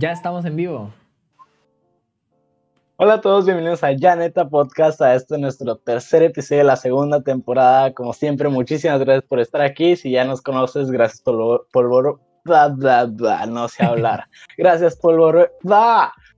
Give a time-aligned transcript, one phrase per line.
[0.00, 0.92] Ya estamos en vivo.
[2.98, 7.20] Hola a todos, bienvenidos a Janeta Podcast, a este nuestro tercer episodio de la segunda
[7.20, 7.92] temporada.
[7.92, 9.96] Como siempre, muchísimas gracias por estar aquí.
[9.96, 14.26] Si ya nos conoces, gracias por, por bla, bla, bla, no sé hablar.
[14.56, 15.50] Gracias por volver,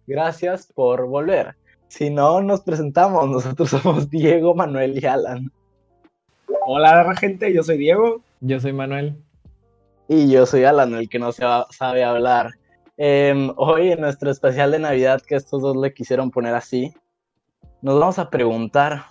[0.06, 1.54] gracias por volver.
[1.88, 3.28] Si no, nos presentamos.
[3.28, 5.52] Nosotros somos Diego, Manuel y Alan.
[6.64, 8.22] Hola gente, yo soy Diego.
[8.40, 9.22] Yo soy Manuel.
[10.08, 12.52] Y yo soy Alan, el que no sabe hablar.
[13.02, 16.92] Em, hoy en nuestro especial de Navidad, que estos dos le quisieron poner así,
[17.80, 19.06] nos vamos a preguntar,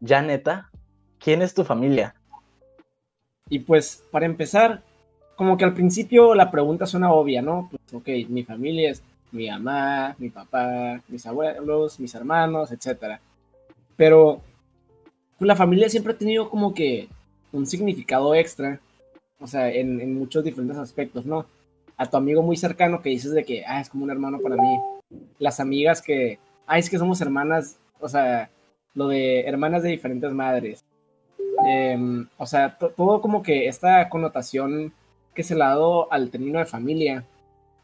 [0.00, 0.72] ya neta,
[1.20, 2.16] ¿quién es tu familia?
[3.48, 4.82] Y pues, para empezar,
[5.36, 7.68] como que al principio la pregunta suena obvia, ¿no?
[7.70, 13.20] Pues, ok, mi familia es mi mamá, mi papá, mis abuelos, mis hermanos, etc.
[13.96, 14.40] Pero
[15.38, 17.08] pues, la familia siempre ha tenido como que
[17.52, 18.80] un significado extra,
[19.38, 21.46] o sea, en, en muchos diferentes aspectos, ¿no?
[21.98, 24.56] A tu amigo muy cercano que dices de que, ah, es como un hermano para
[24.56, 24.78] mí.
[25.38, 28.50] Las amigas que, ah, es que somos hermanas, o sea,
[28.94, 30.84] lo de hermanas de diferentes madres.
[31.66, 34.92] Em, o sea, todo como que esta connotación
[35.34, 37.24] que se le ha dado al término de familia,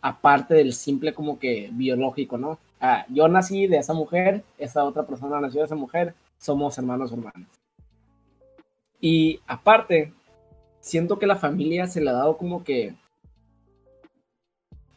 [0.00, 2.58] aparte del simple como que biológico, ¿no?
[2.80, 7.10] Ah, yo nací de esa mujer, esa otra persona nació de esa mujer, somos hermanos
[7.12, 7.48] hermanos.
[9.00, 10.12] Y aparte,
[10.80, 12.94] siento que la familia se le ha dado como que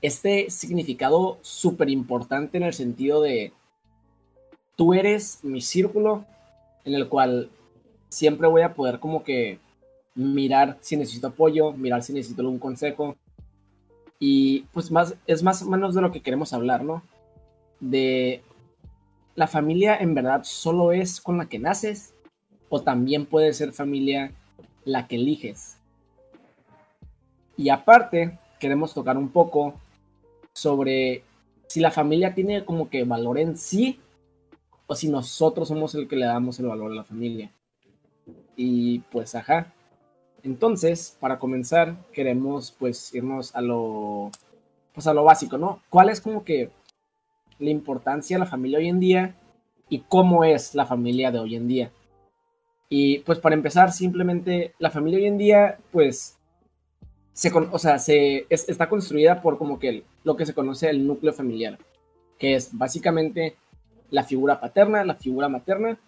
[0.02, 3.52] este significado súper importante en el sentido de
[4.76, 6.26] tú eres mi círculo
[6.86, 7.50] en el cual
[8.10, 9.60] siempre voy a poder como que
[10.16, 13.16] mirar si necesito apoyo, mirar si necesito algún consejo.
[14.20, 17.04] Y pues más, es más o menos de lo que queremos hablar, ¿no?
[17.80, 18.42] De
[19.36, 22.14] la familia en verdad solo es con la que naces
[22.70, 24.32] o también puede ser familia
[24.86, 25.78] la que eliges.
[27.56, 29.74] Y aparte, queremos tocar un poco
[30.58, 31.24] sobre
[31.68, 34.00] si la familia tiene como que valor en sí
[34.88, 37.52] o si nosotros somos el que le damos el valor a la familia.
[38.56, 39.74] Y pues, ajá.
[40.44, 44.32] Entonces, para comenzar, queremos pues irnos a lo,
[44.94, 45.82] pues a lo básico, ¿no?
[45.90, 46.72] ¿Cuál es como que
[47.60, 49.36] la importancia de la familia hoy en día
[49.90, 51.92] y cómo es la familia de hoy en día?
[52.90, 56.37] Y pues para empezar, simplemente la familia hoy en día, pues
[57.38, 61.32] se, o sea, se, está construida por como que lo que se conoce el núcleo
[61.34, 61.78] familiar,
[62.40, 63.56] que es básicamente
[64.10, 66.00] la figura paterna, la figura materna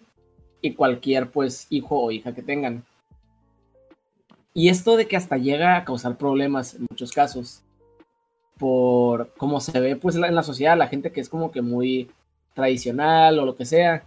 [0.60, 2.84] y cualquier pues hijo o hija que tengan.
[4.54, 7.62] Y esto de que hasta llega a causar problemas en muchos casos,
[8.58, 12.10] por como se ve pues en la sociedad, la gente que es como que muy
[12.54, 14.02] tradicional o lo que sea,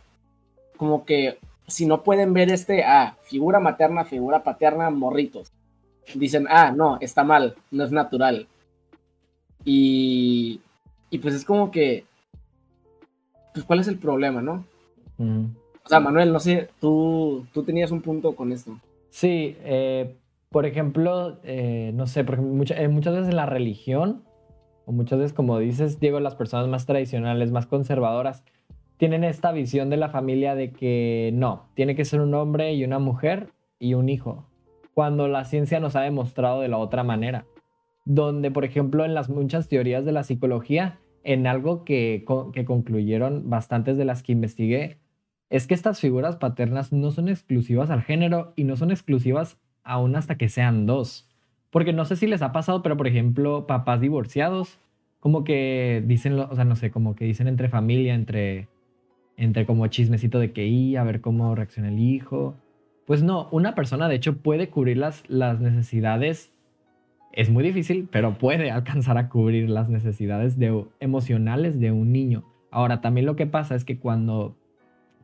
[0.75, 5.53] como que si no pueden ver este, ah, figura materna, figura paterna, morritos
[6.15, 8.47] dicen, ah, no, está mal, no es natural.
[9.65, 10.61] Y,
[11.09, 12.05] y pues es como que,
[13.53, 14.65] pues cuál es el problema, ¿no?
[15.17, 18.77] O sea, Manuel, no sé, tú, tú tenías un punto con esto.
[19.09, 20.15] Sí, eh,
[20.49, 24.23] por ejemplo, eh, no sé, porque eh, muchas veces en la religión,
[24.85, 28.43] o muchas veces, como dices, Diego, las personas más tradicionales, más conservadoras,
[28.97, 32.83] tienen esta visión de la familia de que no, tiene que ser un hombre y
[32.83, 33.49] una mujer
[33.79, 34.45] y un hijo
[34.93, 37.45] cuando la ciencia nos ha demostrado de la otra manera.
[38.05, 43.49] Donde, por ejemplo, en las muchas teorías de la psicología, en algo que, que concluyeron
[43.49, 44.99] bastantes de las que investigué,
[45.49, 50.15] es que estas figuras paternas no son exclusivas al género y no son exclusivas aún
[50.15, 51.29] hasta que sean dos.
[51.69, 54.79] Porque no sé si les ha pasado, pero por ejemplo, papás divorciados,
[55.19, 58.67] como que dicen, o sea, no sé, como que dicen entre familia, entre,
[59.37, 62.55] entre como chismecito de que, y a ver cómo reacciona el hijo.
[63.05, 66.51] Pues no, una persona de hecho puede cubrir las, necesidades,
[67.33, 72.45] es muy difícil, pero puede alcanzar a cubrir las necesidades de, emocionales de un niño.
[72.71, 74.55] Ahora, también lo que pasa es que cuando,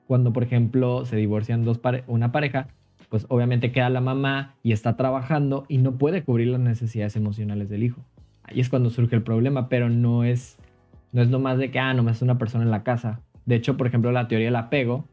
[0.07, 2.67] cuando por ejemplo, se divorcian dos una pareja,
[3.07, 7.69] pues obviamente queda la mamá y está trabajando y no puede cubrir las necesidades emocionales
[7.69, 8.01] del hijo.
[8.43, 10.57] Ahí es cuando surge el problema, pero no es,
[11.11, 13.21] no es nomás de que, ah, nomás es una persona en la casa.
[13.45, 15.05] De hecho, por ejemplo, la teoría del apego,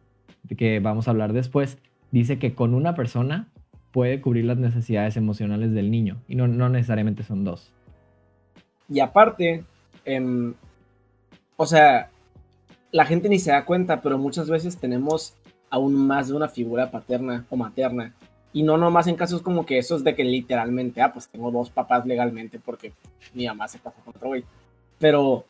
[0.56, 1.78] que vamos a hablar después,
[2.10, 3.48] dice que con una persona
[3.92, 7.72] puede cubrir las necesidades emocionales del niño y no, necesariamente son dos.
[8.88, 9.64] Y aparte,
[10.04, 10.54] em,
[11.56, 12.10] o sea,
[12.92, 15.34] la gente ni se da cuenta, pero muchas veces tenemos
[15.70, 18.14] aún más de una figura paterna o materna.
[18.52, 21.70] Y no nomás en casos como que esos de que literalmente, ah, pues tengo dos
[21.70, 22.92] papás legalmente porque
[23.34, 24.44] mi mamá se pasa con otro güey.
[24.98, 25.44] Pero,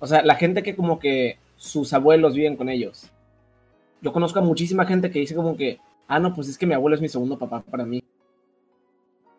[0.00, 3.10] o sea, la gente que como que sus abuelos viven con ellos
[4.04, 6.74] yo conozco a muchísima gente que dice como que, ah, no, pues es que mi
[6.74, 8.04] abuelo es mi segundo papá para mí.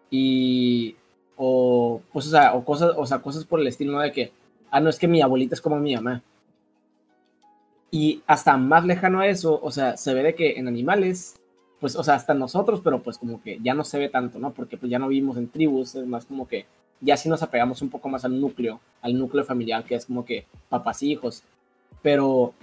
[0.10, 0.96] Y,
[1.38, 4.00] o, pues, o sea, o cosas, o sea, cosas por el estilo, ¿no?
[4.00, 4.32] De que,
[4.72, 6.24] ah, no es que mi abuelita es como mi mamá.
[7.92, 11.40] Y hasta más lejano a eso, o sea, se ve de que en animales,
[11.80, 14.52] pues, o sea, hasta nosotros, pero pues como que ya no se ve tanto, ¿no?
[14.52, 16.66] Porque pues ya no vivimos en tribus, es más como que
[17.02, 20.26] ya sí nos apegamos un poco más al núcleo, al núcleo familiar, que es como
[20.26, 21.44] que papás y hijos.
[22.02, 22.56] Pero,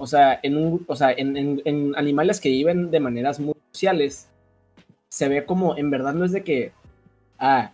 [0.00, 3.54] o sea, en, un, o sea, en, en, en animales que viven de maneras muy
[3.70, 4.30] sociales,
[5.10, 6.72] se ve como, en verdad no es de que,
[7.38, 7.72] ah,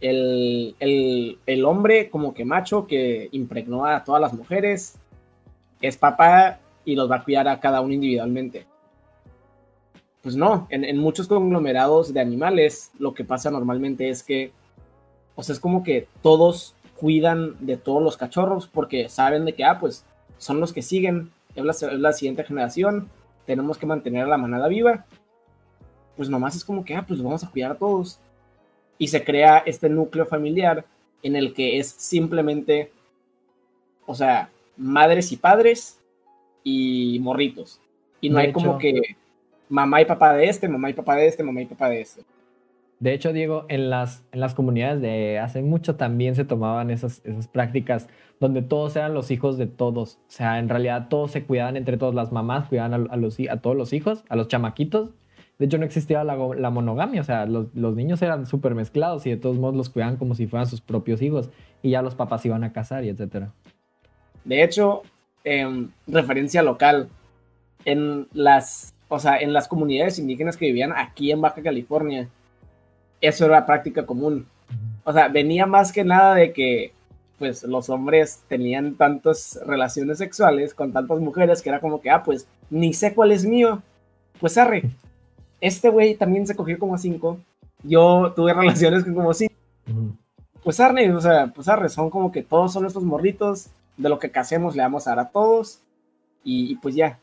[0.00, 4.98] el, el, el, hombre como que macho que impregnó a todas las mujeres
[5.80, 8.66] es papá y los va a cuidar a cada uno individualmente.
[10.22, 14.50] Pues no, en, en, muchos conglomerados de animales lo que pasa normalmente es que,
[15.36, 19.62] o sea, es como que todos cuidan de todos los cachorros porque saben de que,
[19.62, 20.04] ah, pues
[20.38, 23.08] son los que siguen, es la, es la siguiente generación,
[23.46, 25.04] tenemos que mantener a la manada viva.
[26.16, 28.18] Pues nomás es como que, ah, pues vamos a cuidar a todos
[28.98, 30.84] y se crea este núcleo familiar
[31.22, 32.90] en el que es simplemente,
[34.06, 35.98] o sea, madres y padres
[36.64, 37.80] y morritos.
[38.20, 39.00] Y no De hay hecho- como que
[39.68, 42.22] mamá y papá de este, mamá y papá de este, mamá y papá de este.
[43.00, 47.24] De hecho, Diego, en las, en las comunidades de hace mucho también se tomaban esas,
[47.24, 48.08] esas prácticas
[48.40, 50.18] donde todos eran los hijos de todos.
[50.26, 52.14] O sea, en realidad todos se cuidaban entre todos.
[52.14, 55.10] Las mamás cuidaban a, los, a todos los hijos, a los chamaquitos.
[55.58, 57.20] De hecho, no existía la, la monogamia.
[57.20, 60.34] O sea, los, los niños eran súper mezclados y de todos modos los cuidaban como
[60.34, 61.50] si fueran sus propios hijos.
[61.82, 63.52] Y ya los papás iban a casar y etcétera.
[64.44, 65.02] De hecho,
[65.44, 67.08] en referencia local,
[67.84, 72.28] en las, o sea, en las comunidades indígenas que vivían aquí en Baja California,
[73.20, 74.46] eso era práctica común.
[75.04, 76.92] O sea, venía más que nada de que
[77.38, 82.22] pues los hombres tenían tantas relaciones sexuales con tantas mujeres que era como que, ah,
[82.22, 83.80] pues ni sé cuál es mío.
[84.40, 84.90] Pues arre,
[85.60, 87.38] este güey también se cogió como a cinco.
[87.82, 89.54] Yo tuve relaciones con como cinco.
[90.62, 93.68] Pues arre, o sea, pues arre, son como que todos son estos morritos.
[93.96, 95.80] De lo que casemos le vamos a dar a todos.
[96.44, 97.18] Y, y pues ya.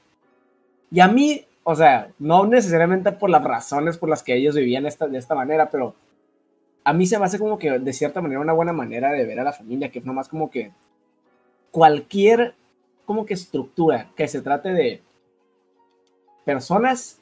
[0.92, 4.86] Y a mí, o sea, no necesariamente por las razones por las que ellos vivían
[4.86, 5.96] esta, de esta manera, pero
[6.84, 9.40] a mí se me hace como que de cierta manera una buena manera de ver
[9.40, 10.72] a la familia, que es nomás como que
[11.72, 12.54] cualquier
[13.06, 15.02] como que estructura que se trate de
[16.46, 17.20] personas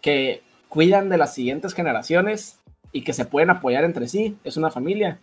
[0.00, 2.60] que cuidan de las siguientes generaciones
[2.92, 5.18] y que se pueden apoyar entre sí, es una familia.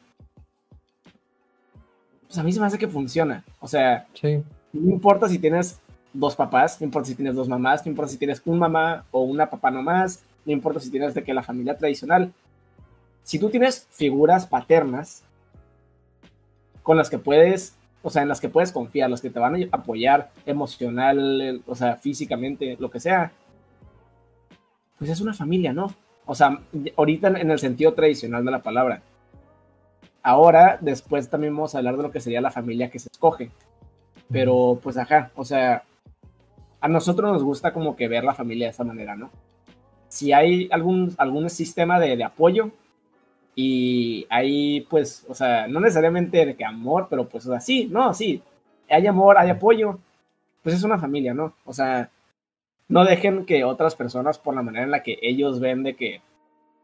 [2.28, 3.46] Pues a mí se me hace que funciona.
[3.62, 4.44] O sea, Sí.
[4.74, 5.80] no importa si tienes
[6.16, 9.24] dos papás, no importa si tienes dos mamás, no importa si tienes un mamá o
[9.24, 12.32] una papá nomás, no importa si tienes de que la familia tradicional.
[13.24, 15.24] Si tú tienes figuras paternas
[16.84, 19.56] con las que puedes, o sea, en las que puedes confiar, las que te van
[19.56, 23.32] a apoyar emocional, o sea, físicamente, lo que sea,
[24.98, 25.94] pues es una familia, ¿no?
[26.26, 26.60] O sea,
[26.96, 29.02] ahorita en el sentido tradicional de la palabra.
[30.24, 33.52] Ahora, después también vamos a hablar de lo que sería la familia que se escoge.
[34.32, 35.84] Pero, pues, ajá, o sea,
[36.82, 39.32] a nosotros nos gusta como que ver la familia de esa manera, ¿no?
[40.08, 42.72] Si hay algún, algún sistema de, apoyo
[43.56, 48.14] y hay, pues, o sea, no necesariamente de que amor, pero pues, o sea, no,
[48.14, 48.42] sí,
[48.90, 50.00] hay amor, hay apoyo,
[50.64, 51.54] pues es una familia, ¿no?
[51.66, 52.10] O sea,
[52.88, 56.22] no dejen que otras personas, por la manera en la que ellos ven de que,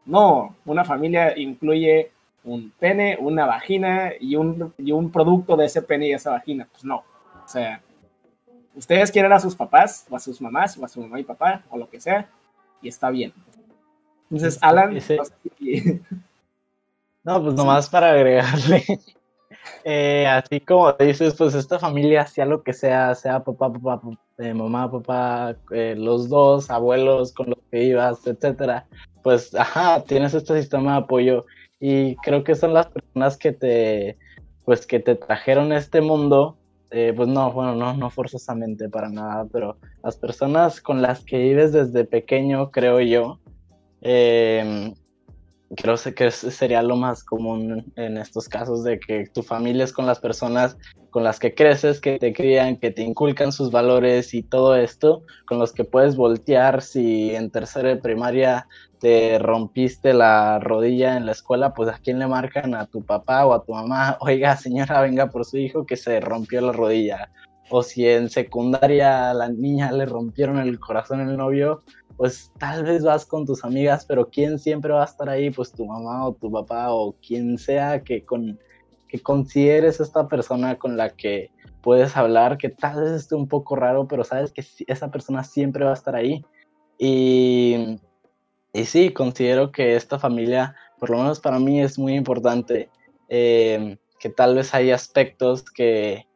[0.04, 2.10] no, una familia incluye
[2.44, 6.68] un pene, una vagina y un, y un producto de ese pene y esa vagina.
[6.70, 6.96] Pues no.
[6.96, 7.80] O sea,
[8.74, 11.62] ustedes quieren a sus papás, o a sus mamás, o a su mamá y papá,
[11.70, 12.28] o lo que sea,
[12.80, 13.32] y está bien.
[14.30, 16.00] Entonces, Alan, Ese- no sé si-
[17.24, 18.84] No, pues nomás para agregarle.
[19.84, 24.18] eh, así como dices, pues esta familia, sea lo que sea, sea papá, papá, papá,
[24.38, 28.86] eh, mamá, papá, eh, los dos, abuelos con los que ibas, etcétera,
[29.22, 31.46] pues ajá, tienes este sistema de apoyo
[31.78, 34.18] y creo que son las personas que te,
[34.64, 36.56] pues que te trajeron este mundo,
[36.92, 41.38] eh, pues no, bueno, no, no forzosamente para nada, pero las personas con las que
[41.38, 43.40] vives desde pequeño, creo yo,
[44.02, 44.92] eh,
[45.76, 50.06] creo que sería lo más común en estos casos de que tu familia es con
[50.06, 50.76] las personas
[51.12, 55.22] con las que creces, que te crían, que te inculcan sus valores y todo esto,
[55.46, 58.66] con los que puedes voltear si en tercera de primaria
[59.02, 63.44] te rompiste la rodilla en la escuela, pues a quién le marcan a tu papá
[63.44, 67.32] o a tu mamá, oiga señora, venga por su hijo que se rompió la rodilla.
[67.68, 71.82] O si en secundaria a la niña le rompieron el corazón el novio,
[72.16, 75.50] pues tal vez vas con tus amigas, pero ¿quién siempre va a estar ahí?
[75.50, 78.56] Pues tu mamá o tu papá o quien sea que, con,
[79.08, 81.50] que consideres esta persona con la que
[81.82, 85.84] puedes hablar, que tal vez esté un poco raro, pero sabes que esa persona siempre
[85.84, 86.44] va a estar ahí.
[86.98, 87.98] Y,
[88.72, 92.88] y sí, considero que esta familia, por lo menos para mí, es muy importante.
[93.28, 96.28] Eh, que tal vez hay aspectos que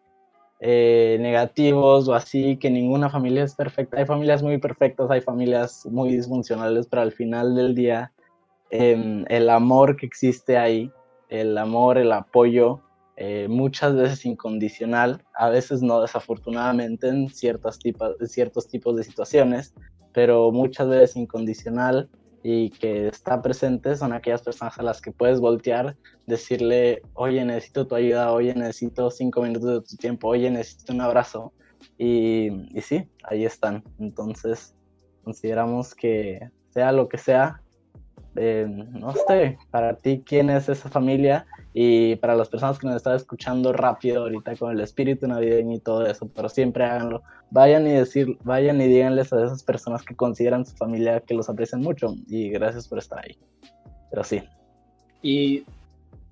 [0.58, 3.98] eh, negativos o así, que ninguna familia es perfecta.
[3.98, 8.12] Hay familias muy perfectas, hay familias muy disfuncionales, pero al final del día
[8.70, 10.90] em, el amor que existe ahí,
[11.28, 12.80] el amor, el apoyo,
[13.16, 19.74] eh, muchas veces incondicional, a veces no desafortunadamente en ciertos tipos, ciertos tipos de situaciones,
[20.12, 22.10] pero muchas veces incondicional
[22.48, 25.96] y que está presente son aquellas personas a las que puedes voltear,
[26.28, 31.00] decirle, oye, necesito tu ayuda, oye, necesito cinco minutos de tu tiempo, oye, necesito un
[31.00, 31.52] abrazo.
[31.98, 33.82] Y, y sí, ahí están.
[33.98, 34.76] Entonces,
[35.24, 36.38] consideramos que
[36.70, 37.62] sea lo que sea,
[38.36, 41.48] eh, no sé, para ti, ¿quién es esa familia?
[41.78, 45.78] Y para las personas que nos están escuchando rápido ahorita con el espíritu navideño y
[45.78, 47.22] todo eso, pero siempre háganlo.
[47.50, 51.50] Vayan y decir, vayan y díganles a esas personas que consideran su familia que los
[51.50, 53.36] aprecian mucho y gracias por estar ahí.
[54.08, 54.42] Pero sí.
[55.20, 55.64] Y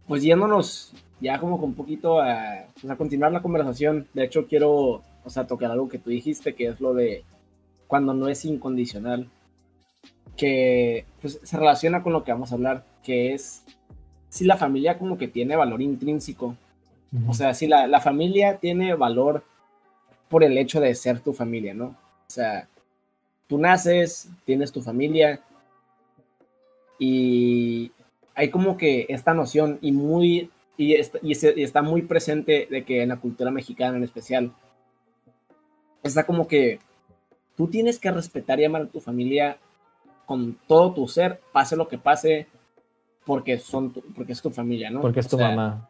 [0.08, 4.46] pues yéndonos ya como con un poquito a, pues, a continuar la conversación, de hecho
[4.46, 7.22] quiero, o sea, tocar algo que tú dijiste, que es lo de
[7.86, 9.28] cuando no es incondicional,
[10.38, 13.62] que pues, se relaciona con lo que vamos a hablar, que es
[14.34, 16.56] si la familia como que tiene valor intrínseco.
[17.28, 19.44] O sea, si la, la, familia tiene valor
[20.28, 21.84] por el hecho de ser tu familia, ¿no?
[21.86, 22.66] O sea,
[23.46, 25.40] tú naces, tienes tu familia
[26.98, 27.92] y
[28.34, 33.02] hay como que esta noción y muy y está, y está muy presente de que
[33.02, 34.52] en la cultura mexicana en especial
[36.02, 36.80] está como que
[37.56, 39.58] tú tienes que respetar y amar a tu familia
[40.26, 42.48] con todo tu ser, pase lo que pase,
[43.24, 45.00] porque son porque es tu familia, ¿no?
[45.00, 45.88] Porque es tu mamá.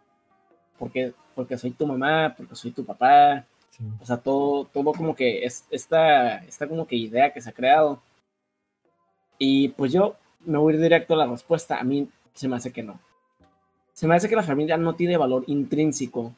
[0.79, 3.45] Porque, porque soy tu mamá, porque soy tu papá.
[4.01, 7.55] O sea, todo, todo como que es esta, esta como que idea que se ha
[7.55, 8.01] creado.
[9.39, 10.15] Y pues yo
[10.45, 11.79] me voy directo a la respuesta.
[11.79, 13.01] A mí se me hace que no.
[13.93, 16.33] Se me hace que la familia no tiene valor intrínseco.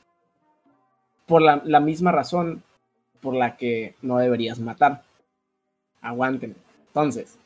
[1.26, 2.62] Por la, la misma razón
[3.20, 5.02] por la que no deberías matar.
[6.00, 6.56] Aguántenme.
[6.86, 7.38] Entonces,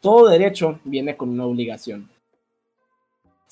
[0.00, 2.08] todo derecho viene con una obligación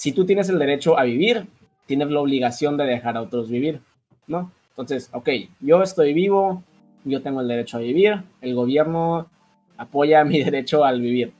[0.02, 1.46] si tú tienes el derecho a vivir,
[1.86, 3.80] tienes la obligación de dejar a otros vivir,
[4.26, 4.50] ¿no?
[4.70, 5.28] Entonces, ok,
[5.60, 6.64] yo estoy vivo,
[7.04, 9.28] yo tengo el derecho a vivir, el gobierno
[9.76, 11.32] apoya mi derecho al vivir.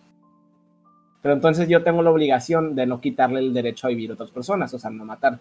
[1.22, 4.30] Pero entonces yo tengo la obligación de no quitarle el derecho a vivir a otras
[4.30, 5.40] personas, o sea, no matar.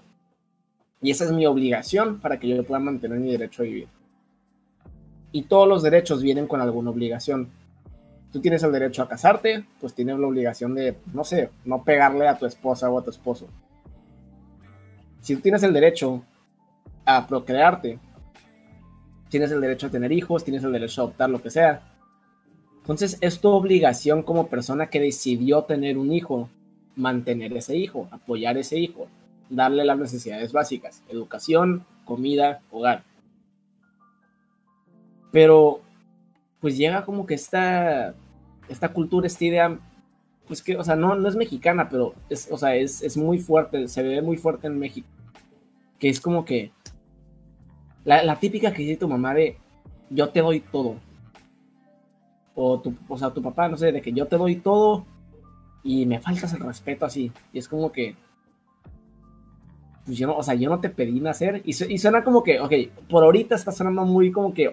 [0.99, 3.87] Y esa es mi obligación para que yo pueda mantener mi derecho a vivir.
[5.31, 7.49] Y todos los derechos vienen con alguna obligación
[8.31, 12.27] tú tienes el derecho a casarte, pues tienes la obligación de, no sé, no pegarle
[12.27, 13.47] a tu esposa o a tu esposo.
[15.19, 16.23] Si tú tienes el derecho
[17.05, 17.99] a procrearte,
[19.29, 21.81] tienes el derecho a tener hijos, tienes el derecho a adoptar lo que sea.
[22.77, 26.49] Entonces es tu obligación como persona que decidió tener un hijo,
[26.95, 29.07] mantener ese hijo, apoyar ese hijo,
[29.49, 33.03] darle las necesidades básicas, educación, comida, hogar.
[35.31, 35.81] Pero
[36.61, 38.13] pues llega como que esta,
[38.69, 39.79] esta cultura, esta idea,
[40.47, 43.39] pues que, o sea, no, no es mexicana, pero es, o sea, es, es muy
[43.39, 45.07] fuerte, se ve muy fuerte en México,
[45.99, 46.71] que es como que
[48.03, 49.57] la, típica que dice tu mamá de
[50.09, 50.95] yo te doy todo.
[52.53, 55.05] O, tu, o sea, tu papá, no sé, de que yo te doy todo
[55.83, 57.31] y me faltas el respeto así.
[57.53, 58.15] Y es como que,
[60.05, 61.61] pues yo no, o sea, yo no te pedí nacer.
[61.65, 62.73] Y, y suena como que, ok,
[63.09, 64.69] por ahorita está sonando muy como que,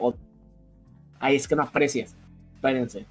[1.20, 2.16] Ahí es que no aprecias.
[2.54, 3.06] Espérense.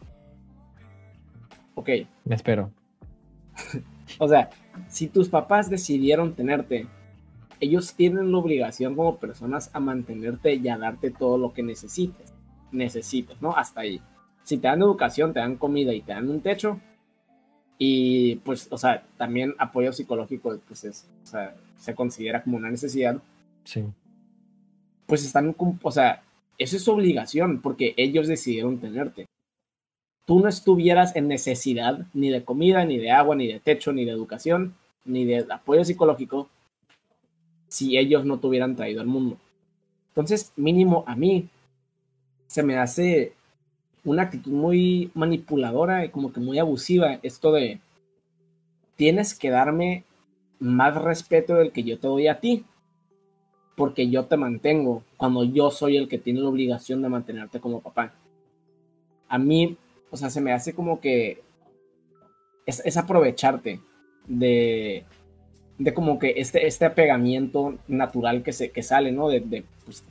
[1.76, 1.90] Ok.
[2.26, 2.72] Me espero.
[4.20, 4.50] o sea,
[4.90, 6.88] si tus papás decidieron tenerte,
[7.60, 12.34] ellos tienen la obligación como personas a mantenerte y a darte todo lo que necesites.
[12.72, 13.56] Necesites, ¿no?
[13.56, 14.02] Hasta ahí.
[14.44, 16.80] Si te dan educación, te dan comida y te dan un techo.
[17.78, 22.72] Y pues, o sea, también apoyo psicológico, pues es, o sea, se considera como una
[22.72, 23.22] necesidad.
[23.64, 23.84] Sí.
[25.06, 26.24] Pues están, o sea,
[26.58, 29.28] eso es obligación porque ellos decidieron tenerte.
[30.26, 34.04] Tú no estuvieras en necesidad ni de comida, ni de agua, ni de techo, ni
[34.06, 36.50] de educación, ni de apoyo psicológico
[37.68, 39.38] si ellos no te hubieran traído al mundo.
[40.10, 41.48] Entonces, mínimo a mí,
[42.48, 43.34] se me hace
[44.04, 47.80] una actitud muy manipuladora y como que muy abusiva esto de
[48.96, 50.04] tienes que darme
[50.60, 52.66] más respeto del que yo te doy a ti
[53.78, 57.80] porque yo te mantengo cuando yo soy el que tiene la obligación de mantenerte como
[57.80, 58.12] papá.
[59.30, 59.78] A mí,
[60.10, 61.44] o sea, se me hace como que
[62.66, 63.80] es, aprovecharte
[64.26, 65.06] de,
[65.78, 69.30] de como que este, este apegamiento natural que, se, que sale, ¿no?
[69.30, 70.04] De, de, pues,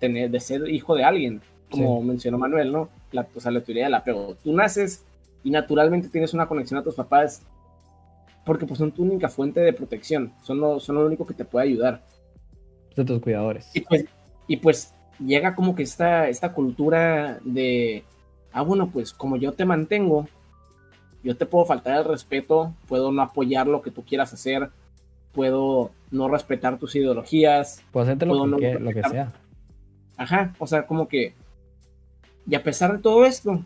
[0.00, 2.88] tener, de ser hijo de alguien, como mencionó Manuel, ¿no?
[3.12, 4.34] La, o sea, la teoría del apego.
[4.42, 5.04] Tú naces
[5.44, 7.42] y naturalmente tienes una conexión a tus papás
[8.44, 11.44] porque pues son tu única fuente de protección, son lo, son lo único que te
[11.44, 12.02] puede ayudar.
[12.96, 13.70] De tus cuidadores.
[13.74, 14.04] Y pues,
[14.46, 18.04] y pues llega como que esta, esta cultura de,
[18.52, 20.26] ah, bueno, pues como yo te mantengo,
[21.22, 24.70] yo te puedo faltar el respeto, puedo no apoyar lo que tú quieras hacer,
[25.32, 27.82] puedo no respetar tus ideologías.
[27.92, 29.32] Puedo hacerte lo, puedo que, no lo que sea.
[30.16, 31.34] Ajá, o sea, como que...
[32.46, 33.64] Y a pesar de todo esto,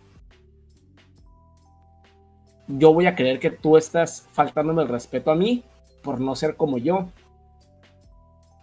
[2.68, 5.64] yo voy a creer que tú estás faltándome el respeto a mí
[6.02, 7.08] por no ser como yo.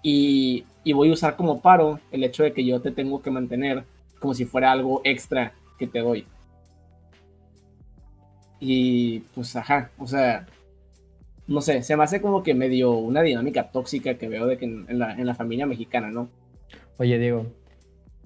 [0.03, 3.31] Y, y voy a usar como paro el hecho de que yo te tengo que
[3.31, 3.85] mantener
[4.19, 6.27] como si fuera algo extra que te doy.
[8.59, 10.45] Y pues, ajá, o sea,
[11.47, 14.65] no sé, se me hace como que medio una dinámica tóxica que veo de que
[14.65, 16.29] en, en la, en la familia mexicana, ¿no?
[16.97, 17.47] Oye, Diego,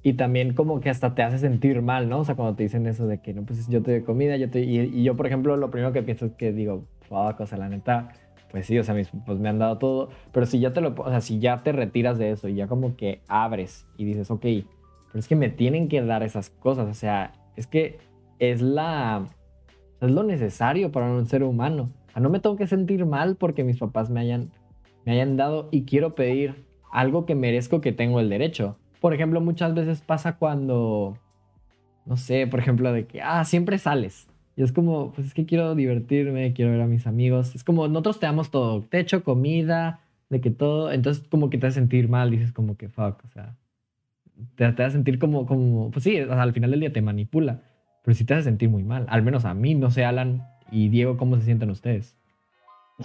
[0.04, 2.20] y también como que hasta te hace sentir mal, ¿no?
[2.20, 4.50] O sea, cuando te dicen eso de que, no, pues yo te doy comida, yo
[4.50, 4.62] te...
[4.62, 7.58] Y, y yo, por ejemplo, lo primero que pienso es que digo, fuck, o sea,
[7.58, 8.14] la neta,
[8.52, 10.96] pues sí, o sea, mis, pues me han dado todo, pero si ya te lo,
[10.98, 14.32] o sea, si ya te retiras de eso y ya como que abres y dices,
[14.32, 18.00] ok, pero es que me tienen que dar esas cosas, o sea, es que
[18.40, 19.26] es la,
[20.02, 21.90] es lo necesario para un ser humano.
[22.16, 24.52] O no me tengo que sentir mal porque mis papás me hayan,
[25.06, 28.78] me hayan dado y quiero pedir algo que merezco que tengo el derecho.
[29.00, 31.18] Por ejemplo, muchas veces pasa cuando,
[32.06, 34.28] no sé, por ejemplo, de que, ah, siempre sales.
[34.58, 37.54] Y es como, pues es que quiero divertirme, quiero ver a mis amigos.
[37.54, 40.92] Es como, nosotros te damos todo, techo, comida, de que todo.
[40.92, 43.56] Entonces, como que te hace sentir mal, dices como que, fuck, o sea,
[44.56, 47.62] te, te hace sentir como, como, pues sí, al final del día te manipula,
[48.04, 49.06] pero sí te hace sentir muy mal.
[49.10, 52.16] Al menos a mí, no sé, Alan y Diego, ¿cómo se sienten ustedes?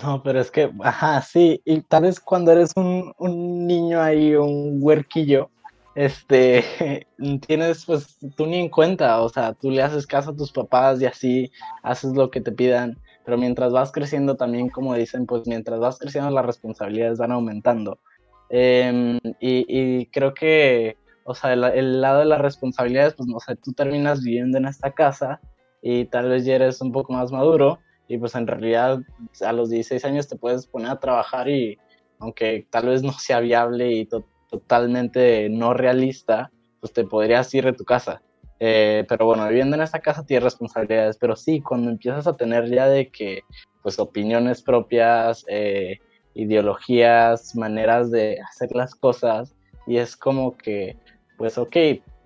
[0.03, 4.35] No, pero es que, ajá, sí, y tal vez cuando eres un, un niño ahí,
[4.35, 5.51] un huerquillo,
[5.95, 7.07] este,
[7.47, 11.01] tienes, pues, tú ni en cuenta, o sea, tú le haces caso a tus papás
[11.01, 11.51] y así
[11.83, 15.99] haces lo que te pidan, pero mientras vas creciendo también, como dicen, pues mientras vas
[15.99, 18.01] creciendo las responsabilidades van aumentando.
[18.49, 23.41] Em, y, y creo que, o sea, el, el lado de las responsabilidades, pues, no
[23.41, 25.41] sé, tú terminas viviendo en esta casa
[25.81, 29.01] y tal vez ya eres un poco más maduro y pues en realidad
[29.41, 31.79] a los 16 años te puedes poner a trabajar y
[32.19, 37.65] aunque tal vez no sea viable y to- totalmente no realista, pues te podrías ir
[37.65, 38.21] de tu casa.
[38.61, 42.69] Eh, pero bueno, viviendo en esta casa tienes responsabilidades, pero sí, cuando empiezas a tener
[42.71, 43.41] ya de que,
[43.83, 45.99] pues opiniones propias, eh,
[46.35, 49.53] ideologías, maneras de hacer las cosas,
[49.89, 50.97] y es como que,
[51.39, 51.77] pues ok,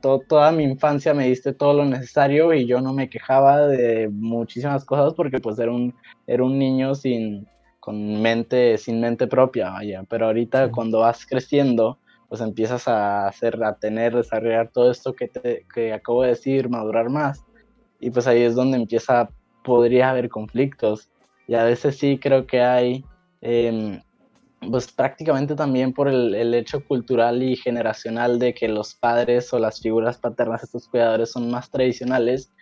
[0.03, 4.09] to- toda mi infancia me diste todo lo necesario y yo no me quejaba de
[4.11, 5.95] muchísimas cosas porque pues era un,
[6.27, 7.47] era un niño sin,
[7.81, 10.73] con mente, sin mente propia, vaya, pero ahorita Sí.
[10.73, 15.93] cuando vas creciendo, pues empiezas a hacer, a tener, desarrollar todo esto que, te, que
[15.93, 17.45] acabo de decir, madurar más,
[18.01, 19.31] y pues ahí es donde empieza,
[19.65, 21.09] podría haber conflictos,
[21.47, 23.05] y a veces sí creo que hay,
[23.41, 24.01] em,
[24.71, 29.81] pues prácticamente también por el, hecho cultural y generacional de que los padres o las
[29.81, 32.53] figuras paternas, estos cuidadores, son más tradicionales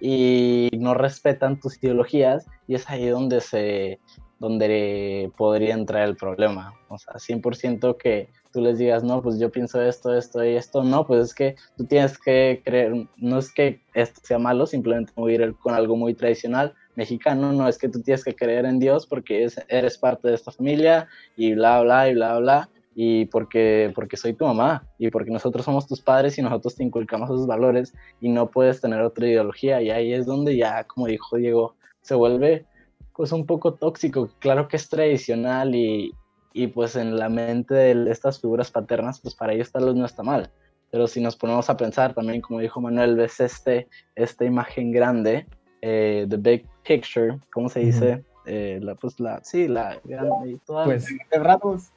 [0.00, 4.00] y no respetan tus ideologías, y es ahí donde se
[4.42, 6.74] donde podría entrar el problema.
[6.88, 10.82] O sea, 100% que tú les digas, no, pues yo pienso esto, esto y esto,
[10.82, 15.12] no, pues es que tú tienes que creer, no es que esto sea malo, simplemente
[15.28, 19.06] ir con algo muy tradicional mexicano, no es que tú tienes que creer en Dios
[19.06, 23.92] porque es- eres parte de esta familia y bla, bla, y bla, bla, y porque,
[23.94, 27.46] porque soy tu mamá y porque nosotros somos tus padres y nosotros te inculcamos esos
[27.46, 31.76] valores y no puedes tener otra ideología y ahí es donde ya, como dijo Diego,
[32.02, 32.66] se vuelve
[33.14, 36.12] pues un poco tóxico, claro que es tradicional y,
[36.52, 40.06] y pues en la mente de estas figuras paternas, pues para ellos tal vez no
[40.06, 40.50] está mal,
[40.90, 45.46] pero si nos ponemos a pensar también, como dijo Manuel, ves este, esta imagen grande,
[45.80, 48.24] eh, the big picture, ¿cómo se dice?
[48.44, 51.92] Eh, la, pues la, sí, la grande y toda, Pues De rasgos,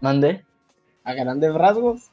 [0.00, 0.44] mande.
[1.04, 2.10] a grandes rasgos.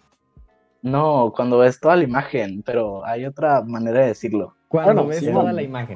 [0.82, 4.56] No, cuando ves toda la imagen, pero hay otra manera de decirlo.
[4.68, 5.56] cuando Bueno, ves sí, toda bueno.
[5.56, 5.96] la imagen.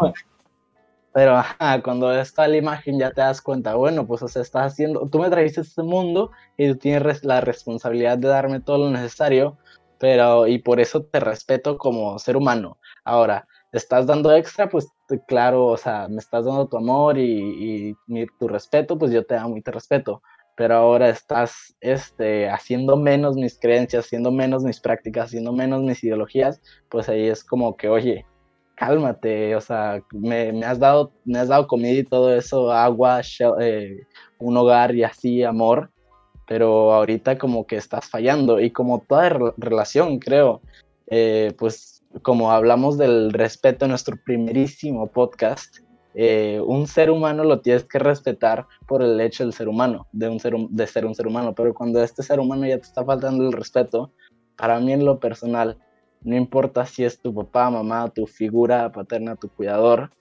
[1.18, 4.74] Pero ajá, cuando toda la imagen ya te das cuenta, bueno, pues o sea, estás
[4.74, 8.92] haciendo, tú me trajiste este mundo y tú tienes la responsabilidad de darme todo lo
[8.92, 9.58] necesario,
[9.98, 12.78] pero y por eso te respeto como ser humano.
[13.04, 14.90] Ahora, estás dando extra, pues
[15.28, 19.36] claro, o sea, me estás dando tu amor y, y tu respeto, pues yo te
[19.36, 20.22] amo y te respeto.
[20.56, 26.04] Pero ahora estás este, haciendo menos mis creencias, haciendo menos mis prácticas, haciendo menos mis
[26.04, 28.28] ideologías, pues ahí es como que, oye,
[28.78, 33.22] cálmate, o sea, me, me has dado, me has dado comida y todo eso, agua,
[33.22, 34.06] shel- eh,
[34.40, 35.90] un hogar y así, amor,
[36.48, 38.60] pero ahorita como que estás fallando.
[38.60, 40.62] Y como toda re- relación, creo,
[41.08, 45.80] eh, pues como hablamos del respeto en nuestro primerísimo podcast,
[46.14, 50.30] eh, un ser humano lo tienes que respetar por el hecho del ser humano, de,
[50.30, 53.04] un ser, de ser un ser humano, pero cuando este ser humano ya te está
[53.04, 54.12] faltando el respeto,
[54.56, 55.78] para mí en lo personal,
[56.28, 60.12] no importa si es tu papá, mamá, tu figura paterna, tu cuidador,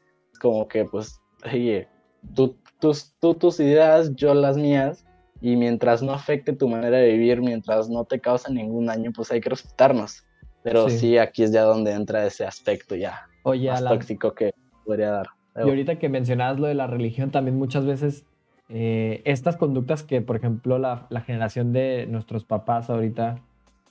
[0.40, 1.88] como que pues, oye,
[2.32, 5.04] tú, tus, tú tus ideas, yo las mías,
[5.40, 9.32] y mientras no afecte tu manera de vivir, mientras no te causa ningún daño, pues
[9.32, 10.24] hay que respetarnos.
[10.62, 14.52] Pero sí, aquí es ya donde entra ese aspecto ya Oye, más tóxico que
[14.84, 15.26] podría dar.
[15.56, 18.24] Y ahorita que mencionabas lo de la religión, también muchas veces
[18.68, 23.42] eh, estas conductas que, por ejemplo, la, la, generación de nuestros papás ahorita,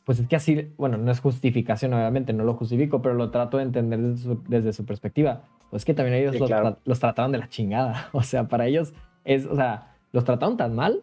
[0.05, 3.57] pues es que así, bueno, no es justificación, obviamente, no lo justifico, pero lo trato
[3.57, 5.43] de entender desde su, perspectiva.
[5.71, 6.49] Pues que también ellos los,
[6.85, 8.09] los, trataron de la chingada.
[8.13, 11.01] O sea, para ellos es, o sea, los trataron tan mal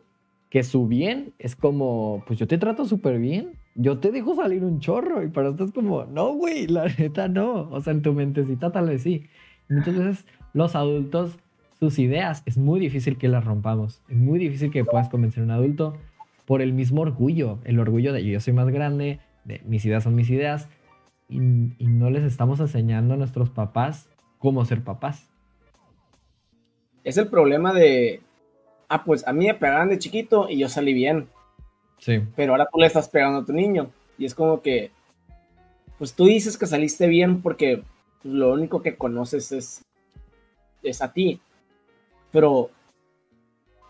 [0.51, 4.63] que su bien es como, pues yo te trato súper bien, yo te dejo salir
[4.63, 7.69] un chorro y para esto es como, no, güey, la neta no.
[7.71, 9.25] O sea, en tu mentecita tal vez sí.
[9.69, 11.39] muchas veces los adultos,
[11.81, 14.01] sus ideas, es muy difícil que las rompamos.
[14.09, 15.97] Es muy difícil que puedas convencer a un adulto
[16.47, 20.15] por el mismo orgullo, el orgullo de yo soy más grande, de mis ideas son
[20.15, 20.69] mis ideas,
[21.29, 25.29] y, no les estamos enseñando a nuestros papás cómo ser papás.
[27.05, 28.21] Es el problema de,
[28.89, 31.29] ah, pues a mí me pegaban de chiquito y yo salí bien.
[31.99, 32.21] Sí.
[32.37, 33.91] Pero ahora tú le estás pegando a tu niño.
[34.19, 34.91] Y es como que,
[35.99, 37.83] pues tú dices que saliste bien porque
[38.25, 39.85] lo único que conoces es
[40.83, 41.41] es a ti.
[42.31, 42.71] Pero,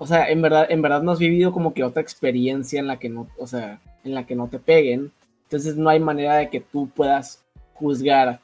[0.03, 2.99] o sea, en verdad, en verdad no has vivido como que otra experiencia en la
[2.99, 5.13] que no, o sea, en la que no te peguen.
[5.45, 8.41] Entonces no hay manera de que tú puedas juzgar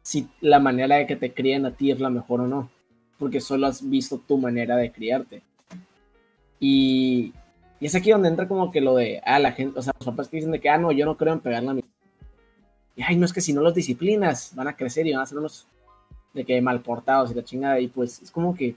[0.00, 2.70] si la manera de que te críen a ti es la mejor o no.
[3.18, 5.42] Porque solo has visto tu manera de criarte.
[6.58, 7.34] Y,
[7.80, 10.06] y es aquí donde entra como que lo de, ah, la gente, o sea, los
[10.06, 11.84] papás que dicen de que, ah, no, yo no creo en pegarle a mi.
[12.96, 15.26] Y ay, no es que si no los disciplinas, van a crecer y van a
[15.26, 15.66] ser unos
[16.32, 18.74] de que mal portados y la chingada, y pues es como que.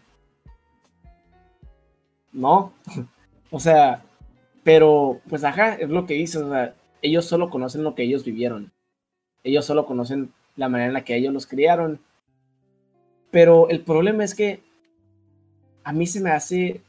[2.37, 2.71] No.
[3.51, 4.03] o sea,
[4.63, 8.23] pero pues ajá, es lo que dices, o sea, ellos solo conocen lo que ellos
[8.23, 8.71] vivieron.
[9.43, 11.99] Ellos solo conocen la manera en la que ellos los criaron.
[13.31, 14.61] Pero el problema es que
[15.83, 16.81] a mí se me hace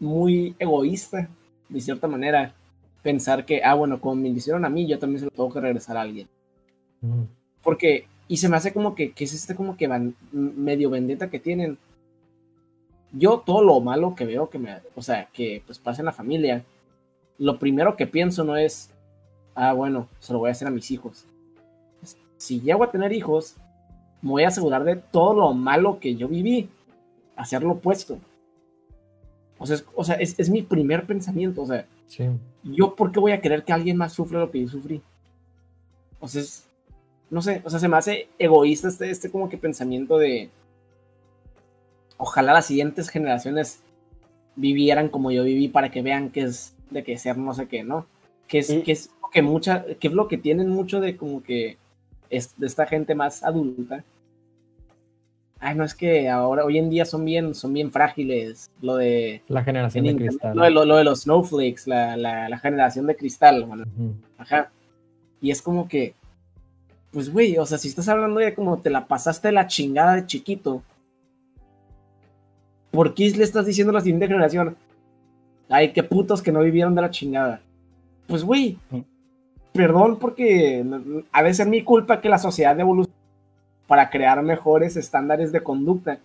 [0.00, 1.28] muy egoísta,
[1.68, 2.54] de cierta manera,
[3.02, 5.52] pensar que, ah, bueno, como me lo hicieron a mí, yo también se lo tengo
[5.52, 6.28] que regresar a alguien.
[7.62, 11.30] Porque y se me hace como que, que es este como que van, medio vendetta
[11.30, 11.78] que tienen.
[13.16, 16.12] Yo todo lo malo que veo que me, o sea, que pues pasa en la
[16.12, 16.64] familia,
[17.38, 18.90] lo primero que pienso no es,
[19.54, 21.26] ah, bueno, se lo voy a hacer a mis hijos.
[22.36, 23.56] Si llego a tener hijos,
[24.20, 26.68] me voy a asegurar de todo lo malo que yo viví,
[27.36, 28.18] hacer lo opuesto.
[29.58, 32.24] O sea, es, o sea, es, es mi primer pensamiento, o sea, sí.
[32.64, 35.00] yo por qué voy a querer que alguien más sufra lo que yo sufrí.
[36.18, 36.66] O sea, es,
[37.30, 40.50] no sé, o sea, se me hace egoísta este, este como que pensamiento de,
[42.16, 43.82] ojalá las siguientes generaciones
[44.56, 47.82] vivieran como yo viví para que vean que es de que ser no sé qué,
[47.82, 48.06] ¿no?
[48.46, 51.78] Que es, que es que mucha, que es lo que tienen mucho de como que
[52.30, 54.04] es de esta gente más adulta.
[55.58, 58.70] Ay, no es que ahora, hoy en día son bien, son bien frágiles.
[58.82, 59.42] Lo de.
[59.48, 60.54] La generación de cristal.
[60.54, 63.66] Lo de, lo, de, los snowflakes, la, la, generación de cristal,
[64.36, 64.70] Ajá.
[65.40, 66.14] Y es como que
[67.14, 70.26] pues güey, o sea, si estás hablando de cómo te la pasaste la chingada de
[70.26, 70.82] chiquito,
[72.94, 74.76] ¿por qué le estás diciendo a la siguiente generación?
[75.68, 77.60] Ay, qué putos que no vivieron de la chingada.
[78.28, 78.78] Pues güey,
[79.72, 80.84] perdón porque
[81.32, 83.18] ha de ser mi culpa que la sociedad evolucione
[83.88, 86.18] para crear mejores estándares de conducta.